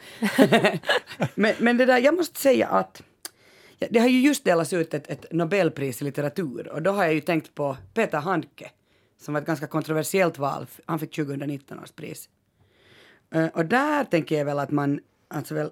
[1.36, 3.04] men, men det där, jag måste säga att
[3.80, 7.04] ja, det har ju just delats ut ett, ett Nobelpris i litteratur och då har
[7.04, 8.72] jag ju tänkt på Peter Handke
[9.22, 10.66] som var ett ganska kontroversiellt val.
[10.86, 12.30] Han fick 2019 års pris.
[13.54, 15.70] Och där tänker jag väl att man, alltså väl,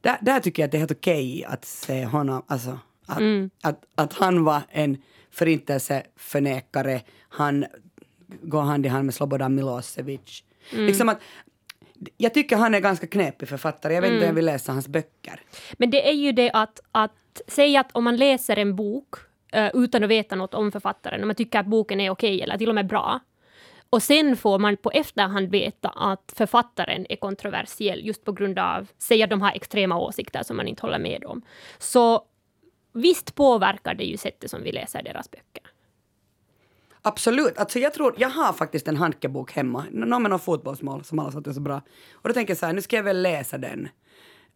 [0.00, 3.22] där, där tycker jag att det är helt okej att se honom, alltså att,
[3.62, 7.66] att, att han var en förintelseförnekare, han
[8.42, 10.44] går hand i hand med Slobodan Milosevic.
[10.70, 11.20] Liksom att,
[12.16, 14.88] jag tycker han är ganska knepig författare, jag vet inte om jag vill läsa hans
[14.88, 15.40] böcker.
[15.72, 19.14] Men det är ju det att, att säga att om man läser en bok
[19.74, 22.68] utan att veta något om författaren, om man tycker att boken är okej eller till
[22.68, 23.20] och med bra,
[23.94, 28.86] och sen får man på efterhand veta att författaren är kontroversiell just på grund av,
[28.98, 31.42] säg att de har extrema åsikter som man inte håller med om.
[31.78, 32.24] Så
[32.92, 35.62] visst påverkar det ju sättet som vi läser deras böcker.
[37.02, 37.58] Absolut.
[37.58, 41.30] Alltså jag tror, jag har faktiskt en Handke-bok hemma, någon med någon fotbollsmål som alla
[41.30, 41.82] sa att är så bra.
[42.12, 43.88] Och då tänker jag så här, nu ska jag väl läsa den.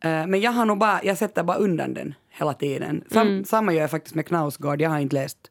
[0.01, 3.05] Eh, men jag har nog bara, jag sätter bara undan den hela tiden.
[3.11, 5.51] Sam, Samma gör jag faktiskt med Knausgård, jag har inte läst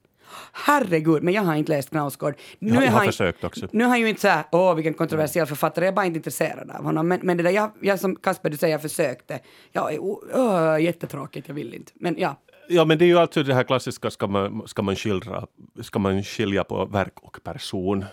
[0.52, 2.34] Herregud, men jag har inte läst Knausgård.
[2.60, 3.68] Nu Jag har är han- försökt också.
[3.72, 6.72] Nu han ju inte så här, åh vilken kontroversiell författare, jag är bara inte intresserad
[6.72, 7.08] av honom.
[7.08, 9.40] Men, men det där, jag, jag som Kasper du säger, jag försökte.
[9.72, 11.92] Ja, oh, jättetråkigt, jag vill inte.
[11.96, 12.36] Men ja,
[12.70, 15.46] Ja, men det är ju alltid det här klassiska, ska man, ska man, skildra,
[15.82, 18.06] ska man skilja på verk och person?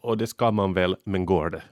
[0.00, 1.62] Och det ska man väl, men går det?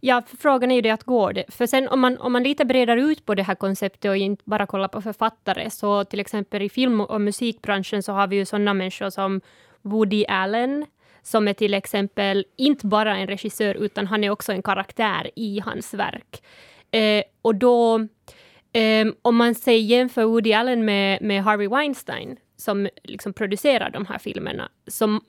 [0.00, 1.44] Ja, för frågan är ju det att går det?
[1.48, 4.42] För sen om man, om man lite bredare ut på det här konceptet och inte
[4.46, 8.44] bara kollar på författare, så till exempel i film och musikbranschen så har vi ju
[8.44, 9.40] sådana människor som
[9.82, 10.86] Woody Allen,
[11.22, 15.60] som är till exempel inte bara en regissör, utan han är också en karaktär i
[15.60, 16.42] hans verk.
[16.90, 17.98] Eh, och då,
[18.72, 24.06] eh, om man säger jämför Woody Allen med, med Harvey Weinstein, som liksom producerar de
[24.06, 25.20] här filmerna, som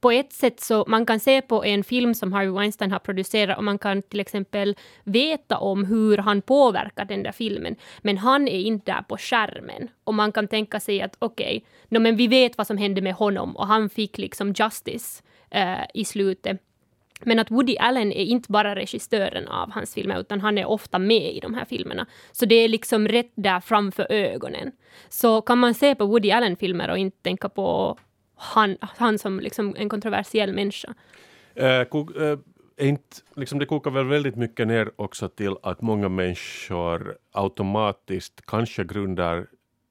[0.00, 3.58] på ett sätt så man kan se på en film som Harvey Weinstein har producerat
[3.58, 7.76] och man kan till exempel veta om hur han påverkar den där filmen.
[8.02, 9.88] Men han är inte där på skärmen.
[10.04, 13.14] Och man kan tänka sig att okej, no, men vi vet vad som hände med
[13.14, 15.22] honom och han fick liksom justice
[15.54, 16.60] uh, i slutet.
[17.22, 20.98] Men att Woody Allen är inte bara regissören av hans filmer, utan han är ofta
[20.98, 22.06] med i de här filmerna.
[22.32, 24.72] Så det är liksom rätt där framför ögonen.
[25.08, 27.98] Så kan man se på Woody Allen-filmer och inte tänka på
[28.40, 30.94] han, han som liksom en kontroversiell människa.
[31.54, 32.10] Eh, kok,
[32.76, 38.46] är inte, liksom det kokar väl väldigt mycket ner också till att många människor automatiskt
[38.46, 39.46] kanske grundar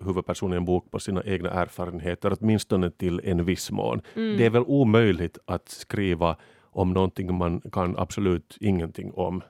[0.06, 4.02] huvudpersonen i en bok på sina egna erfarenheter, åtminstone till en viss mån.
[4.38, 9.42] Det är väl omöjligt att skriva om någonting man kan absolut ingenting om.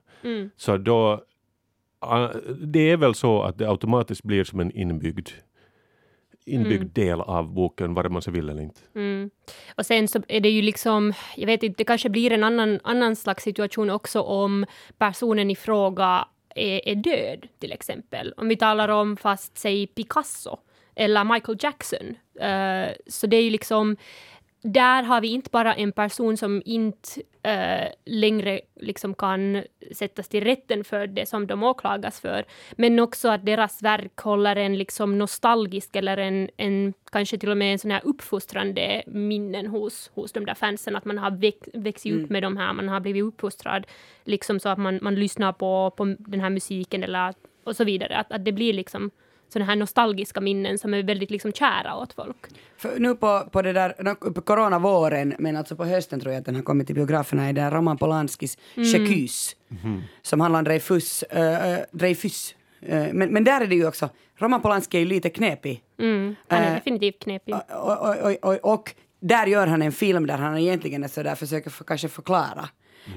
[0.57, 1.23] Så då,
[1.99, 2.29] ah,
[2.61, 5.29] det är väl så att det automatiskt blir som en inbyggd,
[6.45, 8.81] inbyggd del av boken, vare man sig vill eller inte.
[8.95, 9.29] Mm.
[9.75, 12.79] Och sen så är det ju liksom, jag vet inte, det kanske blir en annan,
[12.83, 14.65] annan slags situation också om
[14.97, 18.33] personen i fråga är, är död, till exempel.
[18.37, 20.57] Om vi talar om fast, säg Picasso
[20.95, 22.15] eller Michael Jackson.
[22.39, 23.97] Eh, så det är ju liksom,
[24.61, 30.43] där har vi inte bara en person som inte eh, längre liksom kan sättas till
[30.43, 35.17] rätten för det som de åklagas för, men också att deras verk håller en liksom
[35.17, 40.31] nostalgisk eller en, en kanske till och med en sån här uppfostrande minnen hos, hos
[40.31, 43.23] de där fansen, att man har växt, växt upp med de här, man har blivit
[43.23, 43.87] uppfostrad
[44.23, 47.33] liksom så att man, man lyssnar på, på den här musiken eller
[47.63, 49.11] och så vidare, att, att det blir liksom
[49.49, 52.37] sådana här nostalgiska minnen som är väldigt liksom kära åt folk.
[52.77, 56.45] För nu på, på det där, på coronavåren, men alltså på hösten tror jag att
[56.45, 59.55] den har kommit till biograferna, är det Roman Polanskis Checuse,
[60.21, 61.23] som handlar om Dreyfus.
[61.35, 62.55] Uh, Dreyfus.
[63.11, 65.83] Men, men där är det ju också, Roman Polanski är ju lite knepig.
[65.99, 67.55] Mm, han är definitivt knepig.
[67.55, 71.23] Och, och, och, och, och där gör han en film där han egentligen är så
[71.23, 72.69] där, försöker för, kanske förklara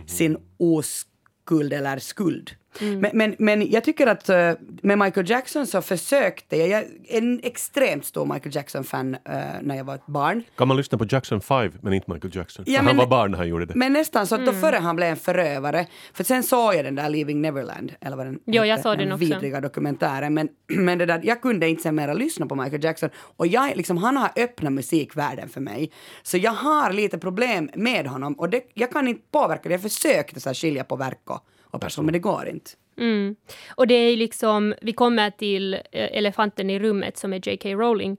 [0.06, 2.50] sin oskuld eller skuld.
[2.80, 4.52] Men, men, men jag tycker att eh,
[4.82, 9.20] med Michael Jackson så försökte jag, jag är en extremt stor Michael Jackson-fan eh,
[9.62, 10.42] när jag var ett barn.
[10.56, 12.64] Kan man lyssna på Jackson 5 men inte Michael Jackson?
[12.68, 13.74] Ja, men- han var barn när han gjorde det.
[13.74, 16.94] Men nästan så att då före han blev en förövare, för sen såg jag den
[16.94, 19.24] där Leaving Neverland, eller vad den Jo, jag såg den också.
[19.24, 23.10] vidriga dokumentären, men, men det där, jag kunde inte sen mera lyssna på Michael Jackson,
[23.36, 25.90] och jag, liksom, han har öppnat musikvärlden för mig,
[26.22, 29.82] så jag har lite problem med honom, och det, jag kan inte påverka det, jag
[29.82, 31.40] försökte så här, skilja på verk och,
[31.72, 32.70] och person, men det går inte.
[32.98, 33.36] Mm.
[33.74, 37.68] Och det är liksom, vi kommer till eh, elefanten i rummet som är J.K.
[37.68, 38.16] Rowling.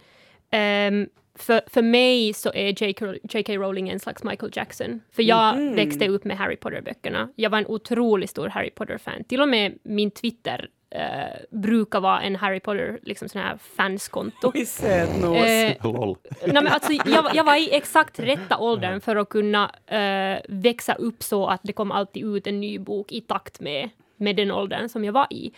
[0.52, 2.84] Ehm, för, för mig så är
[3.36, 3.54] J.K.
[3.54, 5.02] Rowling en slags Michael Jackson.
[5.12, 5.76] För jag Mhm.
[5.76, 7.30] växte upp med Harry Potter-böckerna.
[7.36, 9.24] Jag var en otroligt stor Harry Potter-fan.
[9.24, 14.52] Till och med min Twitter eh, brukar vara en Harry Potter, liksom sån här fanskonto.
[14.66, 15.38] Söt nos.
[15.38, 16.18] Eh, Lol.
[16.46, 20.94] Nej, men alltså, jag, jag var i exakt rätta åldern för att kunna eh, växa
[20.94, 24.52] upp så att det kom alltid ut en ny bok i takt med, med den
[24.52, 25.52] åldern som jag var i.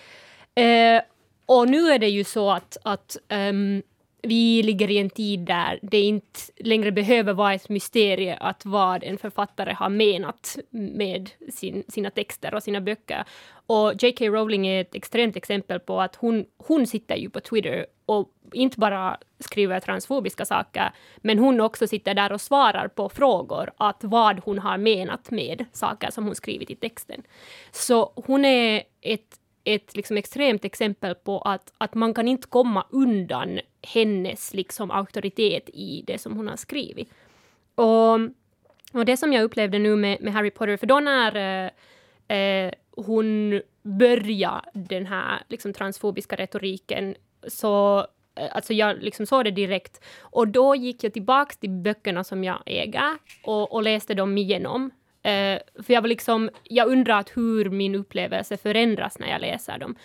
[0.56, 1.02] Eh,
[1.46, 3.82] och nu är det ju så att, att ehm,
[4.26, 9.04] vi ligger i en tid där det inte längre behöver vara ett mysterium att vad
[9.04, 13.24] en författare har menat med sin, sina texter och sina böcker.
[13.68, 14.26] Och J.K.
[14.26, 18.80] Rowling är ett extremt exempel på att hon, hon sitter ju på Twitter och inte
[18.80, 24.40] bara skriver transfobiska saker, men hon också sitter där och svarar på frågor att vad
[24.40, 27.24] hon har menat med saker som hon skrivit i texten.
[27.72, 32.86] Så hon är ett ett liksom extremt exempel på att, att man kan inte komma
[32.90, 37.10] undan hennes liksom auktoritet i det som hon har skrivit.
[37.76, 38.14] Och,
[38.94, 42.74] och det som jag upplevde nu med, med Harry Potter, för då när eh, eh,
[42.92, 47.16] hon började den här liksom, transfobiska retoriken
[47.48, 48.00] så
[48.36, 50.04] eh, Alltså jag liksom såg det direkt.
[50.20, 54.92] Och då gick jag tillbaka till böckerna som jag äger och, och läste dem igenom.
[55.26, 59.78] Uh, för jag var liksom, jag undrar att hur min upplevelse förändras när jag läser
[59.78, 59.96] dem.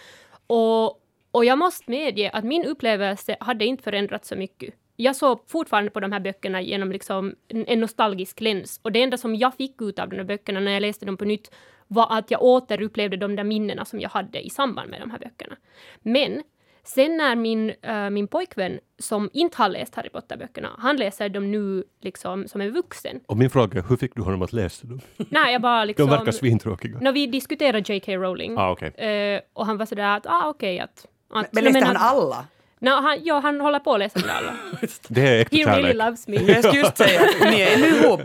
[0.46, 0.86] Och,
[1.30, 4.74] och jag måste medge att min upplevelse hade inte förändrats så mycket.
[4.96, 8.80] Jag såg fortfarande på de här böckerna genom liksom en, en nostalgisk lens.
[8.82, 11.16] Och det enda som jag fick ut av de här böckerna när jag läste dem
[11.16, 11.50] på nytt
[11.86, 15.18] var att jag återupplevde de där minnena som jag hade i samband med de här
[15.18, 15.56] böckerna.
[16.02, 16.42] Men
[16.85, 21.51] sen när min, äh, min pojkvän, som inte har läst Harry Potter-böckerna, han läser dem
[21.51, 23.20] nu liksom som en vuxen.
[23.26, 25.01] Och min fråga är, hur fick du honom att läsa dem?
[25.16, 26.11] Nej, jag bara De liksom...
[26.11, 26.99] verkar svintråkiga.
[27.01, 28.12] När vi diskuterade J.K.
[28.16, 28.89] Rowling Ah, okej.
[28.89, 31.07] eh, och han var sådär att ah, okej att...
[31.33, 32.47] att Men läste han att- alla?
[32.83, 34.53] Nej, han, ja, han håller på att läsa dem alla.
[35.09, 35.97] Det är äkta He really kärlek.
[35.97, 36.37] loves me.
[36.53, 37.20] Jag skulle just säga
[37.51, 38.20] ni är nu ihop.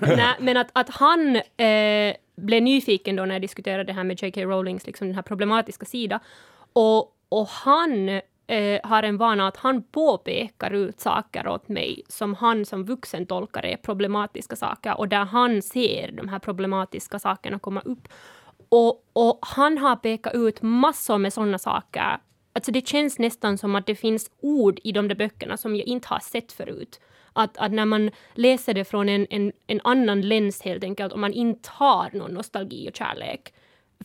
[0.00, 4.22] Nej, men att, att han eh, blev nyfiken då när jag diskuterade det här med
[4.22, 4.40] J.K.
[4.40, 6.20] Rowlings liksom den här problematiska sida.
[6.72, 8.08] Och, och han
[8.46, 13.26] eh, har en vana att han påpekar ut saker åt mig som han som vuxen
[13.26, 18.08] tolkar är problematiska saker och där han ser de här problematiska sakerna komma upp.
[18.68, 22.18] Och, och han har pekat ut massor med sådana saker.
[22.52, 25.86] Alltså det känns nästan som att det finns ord i de där böckerna som jag
[25.86, 27.00] inte har sett förut.
[27.32, 31.18] Att, att när man läser det från en, en, en annan läns helt enkelt, och
[31.18, 33.54] man inte har någon nostalgi och kärlek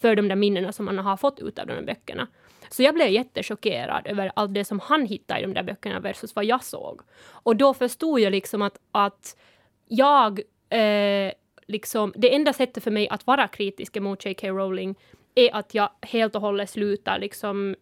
[0.01, 2.27] för de där minnena som man har fått ut av de där böckerna.
[2.73, 6.35] Så jag blev jättechockerad över allt det som han hittade i de där böckerna versus
[6.35, 7.01] vad jag såg.
[7.29, 9.37] Och då förstod jag liksom att, att
[9.87, 11.31] jag eh,
[11.67, 14.47] liksom, det enda sättet för mig att vara kritisk mot J.K.
[14.47, 14.95] Rowling
[15.35, 17.75] är att jag helt och hållet slutar liksom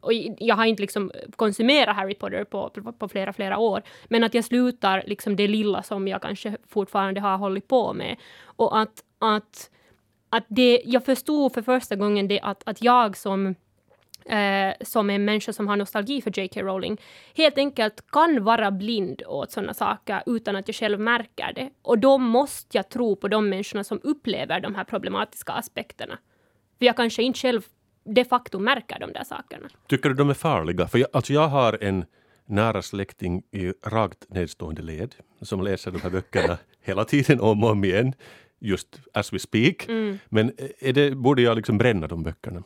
[0.00, 4.24] och jag har inte liksom konsumerat Harry Potter på, på, på flera, flera år, men
[4.24, 8.16] att jag slutar liksom det lilla som jag kanske fortfarande har hållit på med.
[8.44, 9.70] Och att, att,
[10.30, 13.54] att det, jag förstod för första gången det att, att jag som
[14.28, 16.62] eh, som en människa som har nostalgi för J.K.
[16.62, 17.00] Rowling
[17.34, 21.70] helt enkelt kan vara blind åt sådana saker utan att jag själv märker det.
[21.82, 26.18] Och då måste jag tro på de människorna som upplever de här problematiska aspekterna.
[26.78, 27.62] För jag kanske inte själv
[28.04, 29.68] de facto märker de där sakerna.
[29.86, 30.88] Tycker du de är farliga?
[30.88, 32.04] För jag, alltså jag har en
[32.46, 37.70] nära släkting i rakt nedstående led som läser de här böckerna hela tiden om och
[37.70, 38.12] om igen.
[38.60, 39.88] Just as we speak.
[39.88, 40.18] Mm.
[40.28, 42.62] Men är det, borde jag liksom bränna de böckerna?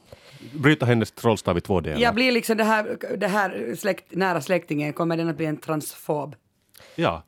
[0.55, 2.01] Bryta hennes trollstav i två delar?
[2.01, 5.57] Jag blir liksom det här, det här släkt, nära släktingen, kommer den att bli en
[5.57, 6.36] transfob?
[6.97, 7.22] Ja.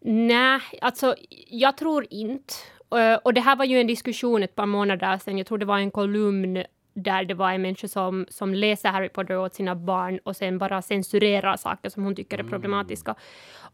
[0.00, 1.14] Nej, alltså
[1.48, 2.54] jag tror inte.
[2.96, 5.38] Eh, Och det här var ju en diskussion ett par månader sedan.
[5.38, 6.64] Jag tror det var en kolumn
[6.94, 10.58] där det var en människa som, som läser Harry Potter åt sina barn och sen
[10.58, 13.14] bara censurerar saker som hon tycker är problematiska.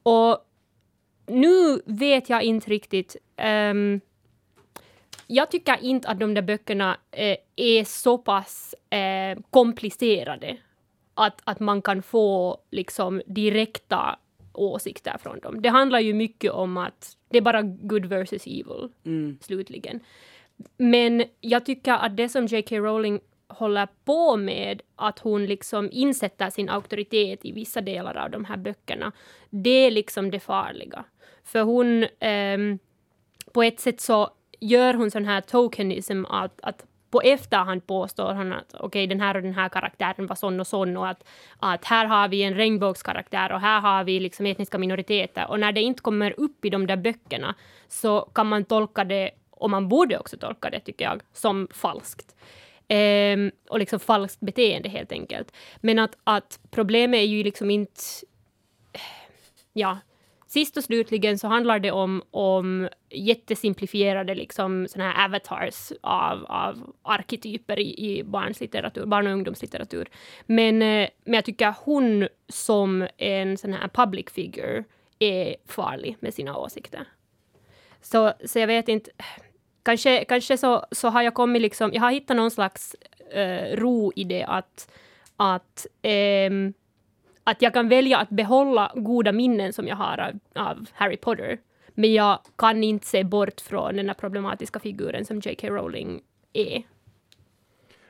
[0.03, 0.39] Och
[1.27, 3.17] nu vet jag inte riktigt.
[3.37, 4.01] ehm,
[5.27, 10.57] jag tycker inte att de där böckerna eh, är så pass eh, komplicerade
[11.15, 14.19] att, att man kan få liksom direkta
[14.53, 15.63] åsikter från dem.
[15.63, 18.89] Det handlar ju mycket om att det är bara good versus evil,
[19.41, 20.01] slutligen.
[20.77, 22.77] Men jag tycker att det som J.K.
[22.77, 28.45] Rowling håller på med, att hon liksom insätter sin auktoritet i vissa delar av de
[28.45, 29.13] här böckerna,
[29.51, 31.05] det är liksom det farliga.
[31.45, 32.79] För hon, ehm,
[33.53, 36.85] på ett sätt så gör hon sån här tokenism att, att
[37.15, 40.67] på efterhand påstår hon att okej, den här och den här karaktären var sån och
[40.67, 41.25] sån och att,
[41.59, 45.51] att här har vi en regnbågskaraktär och här har vi liksom etniska minoriteter.
[45.51, 47.55] Och när det inte kommer upp i de där böckerna
[47.89, 52.35] så kan man tolka det, och man borde också tolka det tycker jag, som falskt.
[52.89, 55.53] Ehm, och liksom falskt beteende helt enkelt.
[55.77, 58.01] Men att, att problemet är ju liksom inte
[59.73, 59.99] ja,
[60.55, 66.93] sist och slutligen så handlar det om, om jättesimplifierade liksom såna här avatars av, av
[67.03, 70.09] arketyper i, i barns litteratur, barn och ungdomslitteratur.
[70.47, 74.85] Men, eh, men jag tycker hon som en sån här public figure
[75.19, 77.09] är farlig med sina åsikter.
[78.03, 79.11] Så, så jag vet inte,
[79.83, 82.97] kanske, kanske så, så har jag kommit liksom, jag har hittat någon slags
[83.31, 84.91] eh, ro i det att,
[85.37, 86.75] att ehm,
[87.45, 91.59] att jag kan välja att behålla goda minnen som jag har av, av Harry Potter.
[91.95, 95.69] Men jag kan inte se bort från den här problematiska figuren som J.K.
[95.69, 96.21] Rowling
[96.53, 96.83] är.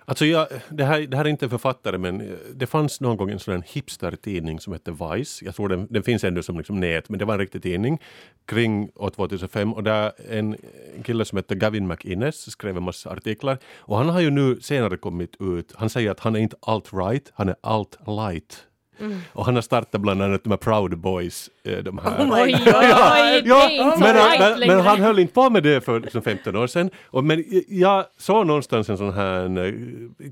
[0.06, 3.16] Alltså jag, det, här, det här är inte en författare men eh, det fanns någon
[3.16, 5.44] gång en sån här hipster-tidning som hette Vice.
[5.44, 8.00] Jag tror den, den finns ännu som liksom nät men det var en riktig tidning
[8.46, 10.56] kring år 2005 och där en
[11.04, 14.96] kille som hette Gavin McInnes skrev en massa artiklar och han har ju nu senare
[14.96, 18.66] kommit ut, han säger att han är inte alt-right, han är alt-light.
[19.32, 21.50] Och han har startat bland annat de här Proud Boys.
[21.64, 22.10] eh, De här.
[22.24, 22.64] Oh my God.
[23.94, 26.66] så men, right men, men han höll inte på med det för liksom 15 år
[26.66, 26.90] sedan.
[27.06, 29.72] Och, men jag såg någonstans en sån här eh,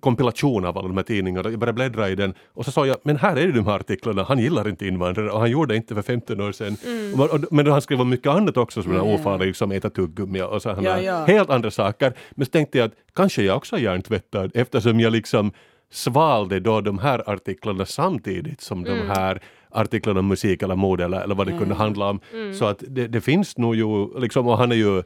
[0.01, 1.51] kompilation av alla de här tidningarna.
[1.51, 3.75] Jag började bläddra i den och så sa jag, men här är det de här
[3.77, 4.23] artiklarna.
[4.23, 6.77] Han gillar inte invandrare och han gjorde det inte för 15 år sedan.
[6.87, 7.21] Mm.
[7.21, 10.43] Och, och, men han skrev om mycket annat också som är ofarligt, som äta tuggummi
[10.43, 11.25] och så här, Ja, ja.
[11.25, 12.13] helt andra saker.
[12.31, 15.53] Men så tänkte jag att kanske jag också är hjärntvättad eftersom jag liksom
[15.93, 21.21] svalde då de här artiklarna samtidigt som de här artiklarna om musik eller mode eller,
[21.21, 22.21] eller vad det kunde handla om.
[22.59, 25.03] Så att det, det finns nog ju, liksom, och han är ju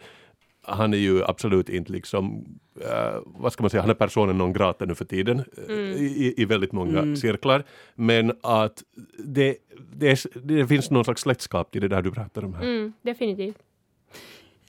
[0.66, 2.44] han är ju absolut inte liksom,
[2.80, 6.34] eh, vad ska man säga, han är personen non grata nu för tiden eh, i,
[6.36, 7.64] i väldigt många cirklar.
[7.94, 8.82] Men att
[9.18, 9.56] det,
[9.92, 12.62] det, det finns någon slags släktskap i det där du pratar om här.
[12.62, 13.58] Mm, definitivt.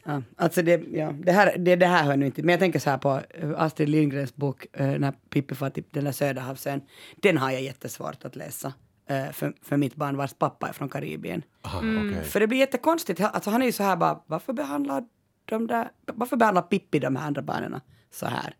[0.09, 2.79] Ja, alltså det, ja, det, här, det, det här hör nu inte men jag tänker
[2.79, 6.81] så här på eh, Astrid Lindgrens bok eh, när Pippi far till den där Söderhavsön.
[7.15, 8.73] Den har jag jättesvårt att läsa
[9.09, 11.43] eh, för, för mitt barn vars pappa är från Karibien.
[11.61, 12.23] Aha, okej.
[12.23, 15.03] För det blir jättekonstigt, alltså han är ju så här bara, varför behandlar
[15.45, 17.79] de där, varför behandlar Pippi de här andra barnen
[18.11, 18.55] så här?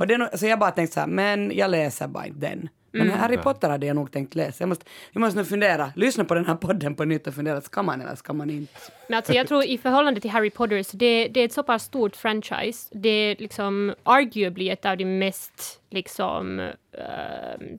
[0.00, 2.40] Och det är nog, så jag bara tänkt så här, men jag läser bara inte
[2.40, 2.68] den.
[2.98, 4.62] Men Harry Potter hade jag nog tänkt läsa.
[4.62, 7.60] Jag måste, jag måste nu fundera, lyssna på den här podden på nytt och fundera,
[7.60, 8.80] ska man eller ska man inte?
[9.08, 11.62] Men alltså jag tror i förhållande till Harry Potter så det, det är ett så
[11.62, 12.88] pass stort franchise.
[12.92, 16.60] Det är liksom arguably ett av de mest liksom
[16.92, 17.78] ehm,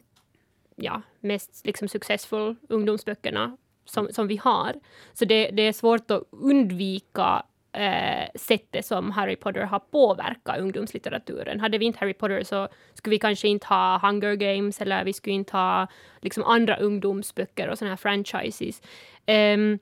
[0.75, 4.73] ja, mest liksom successful ungdomsböckerna som, som vi har.
[5.13, 7.43] Så det, det är svårt att undvika
[7.73, 11.59] eh, sättet som Harry Potter har påverkat ungdomslitteraturen.
[11.59, 15.13] Hade vi inte Harry Potter så skulle vi kanske inte ha Hunger Games eller vi
[15.13, 15.87] skulle inte ha
[16.21, 18.81] liksom andra ungdomsböcker och såna här franchises.
[19.27, 19.79] Um,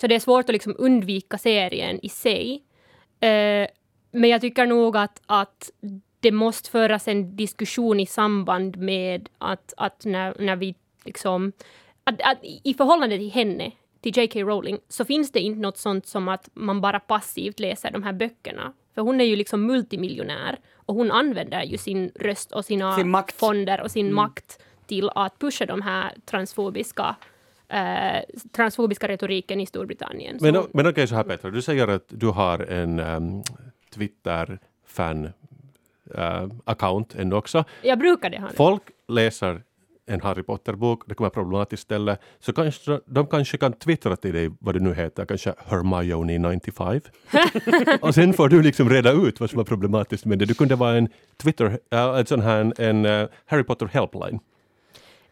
[0.00, 2.62] så det är svårt att liksom undvika serien i sig.
[3.24, 3.66] Uh,
[4.10, 5.70] men jag tycker nog att, att
[6.20, 10.74] det måste föras en diskussion i samband med att, att när, när vi
[11.04, 11.52] liksom...
[12.04, 14.40] Att, att I förhållande till henne, till J.K.
[14.40, 18.12] Rowling, så finns det inte något sånt som att man bara passivt läser de här
[18.12, 18.72] böckerna.
[18.94, 23.22] För hon är ju liksom multimiljonär och hon använder ju sin röst och sina Sin
[23.36, 27.16] fonder och sin makt till att pusha de här transfobiska
[27.68, 28.22] eh,
[28.52, 30.38] transfobiska retoriken i Storbritannien.
[30.40, 33.42] Men, o- men okej så här Petra, du säger att du har en um,
[33.94, 35.24] Twitter-fan
[36.18, 37.64] uh, account ändå också.
[37.82, 38.54] jag brukade ha det.
[38.54, 39.62] Folk läser
[40.08, 44.34] en Harry Potter-bok, det kommer vara problematiskt ställe, så kanske de kanske kan twittra till
[44.34, 47.00] dig vad du nu heter, kanske Hermione95.
[48.00, 50.44] och sen får du liksom reda ut vad som var problematiskt med det.
[50.44, 51.08] Du kunde vara en
[51.42, 54.40] Twitter, uh, en sån här en uh, Harry Potter helpline.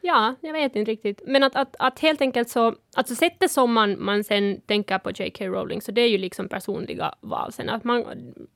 [0.01, 1.21] Ja, jag vet inte riktigt.
[1.27, 5.11] Men att, att, att helt enkelt så, alltså sättet som man, man sen tänker på
[5.11, 5.47] J.K.
[5.47, 7.69] Rowling, så det är ju liksom personliga val sen.
[7.69, 8.05] Att man,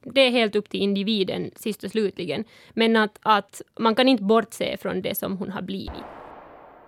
[0.00, 2.44] det är helt upp till individen sist och slutligen.
[2.70, 6.04] Men att, att man kan inte bortse från det som hon har blivit.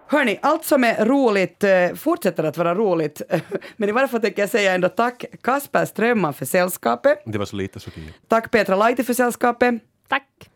[0.06, 3.22] Hörni, allt som är roligt eh, fortsätter att vara roligt.
[3.76, 7.22] Men i varje fall tänker jag säga ändå tack Kasper Strömman för sällskapet.
[7.26, 8.12] Det var så lite så kul.
[8.28, 9.74] Tack Petra Laiti för sällskapet.
[10.08, 10.51] Tack!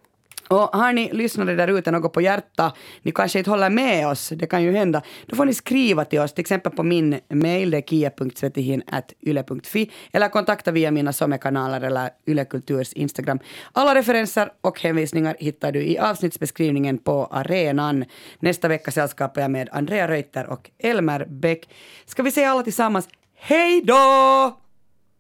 [0.49, 2.73] Och har ni lyssnare där ute något på hjärta,
[3.03, 6.21] ni kanske inte håller med oss, det kan ju hända, då får ni skriva till
[6.21, 12.11] oss, till exempel på min mail, det är kia.svettihin.yle.fi, eller kontakta via mina sommarkanaler eller
[12.27, 13.39] Yle Kulturs Instagram.
[13.73, 18.05] Alla referenser och hänvisningar hittar du i avsnittsbeskrivningen på arenan.
[18.39, 21.69] Nästa vecka sällskapar jag med Andrea Reuter och Elmer Bäck.
[22.07, 24.57] Ska vi säga alla tillsammans, hej då!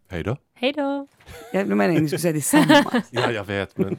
[0.08, 0.36] Hej då.
[0.54, 1.06] Hej då!
[1.52, 3.08] Jag menar att ni skulle säga tillsammans.
[3.10, 3.96] Ja, jag vet, men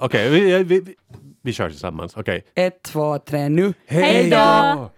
[0.00, 0.94] okej, vi, vi, vi,
[1.42, 2.16] vi kör tillsammans.
[2.16, 2.44] Okej.
[2.54, 3.74] Ett, två, tre, nu.
[3.86, 4.88] Hej då!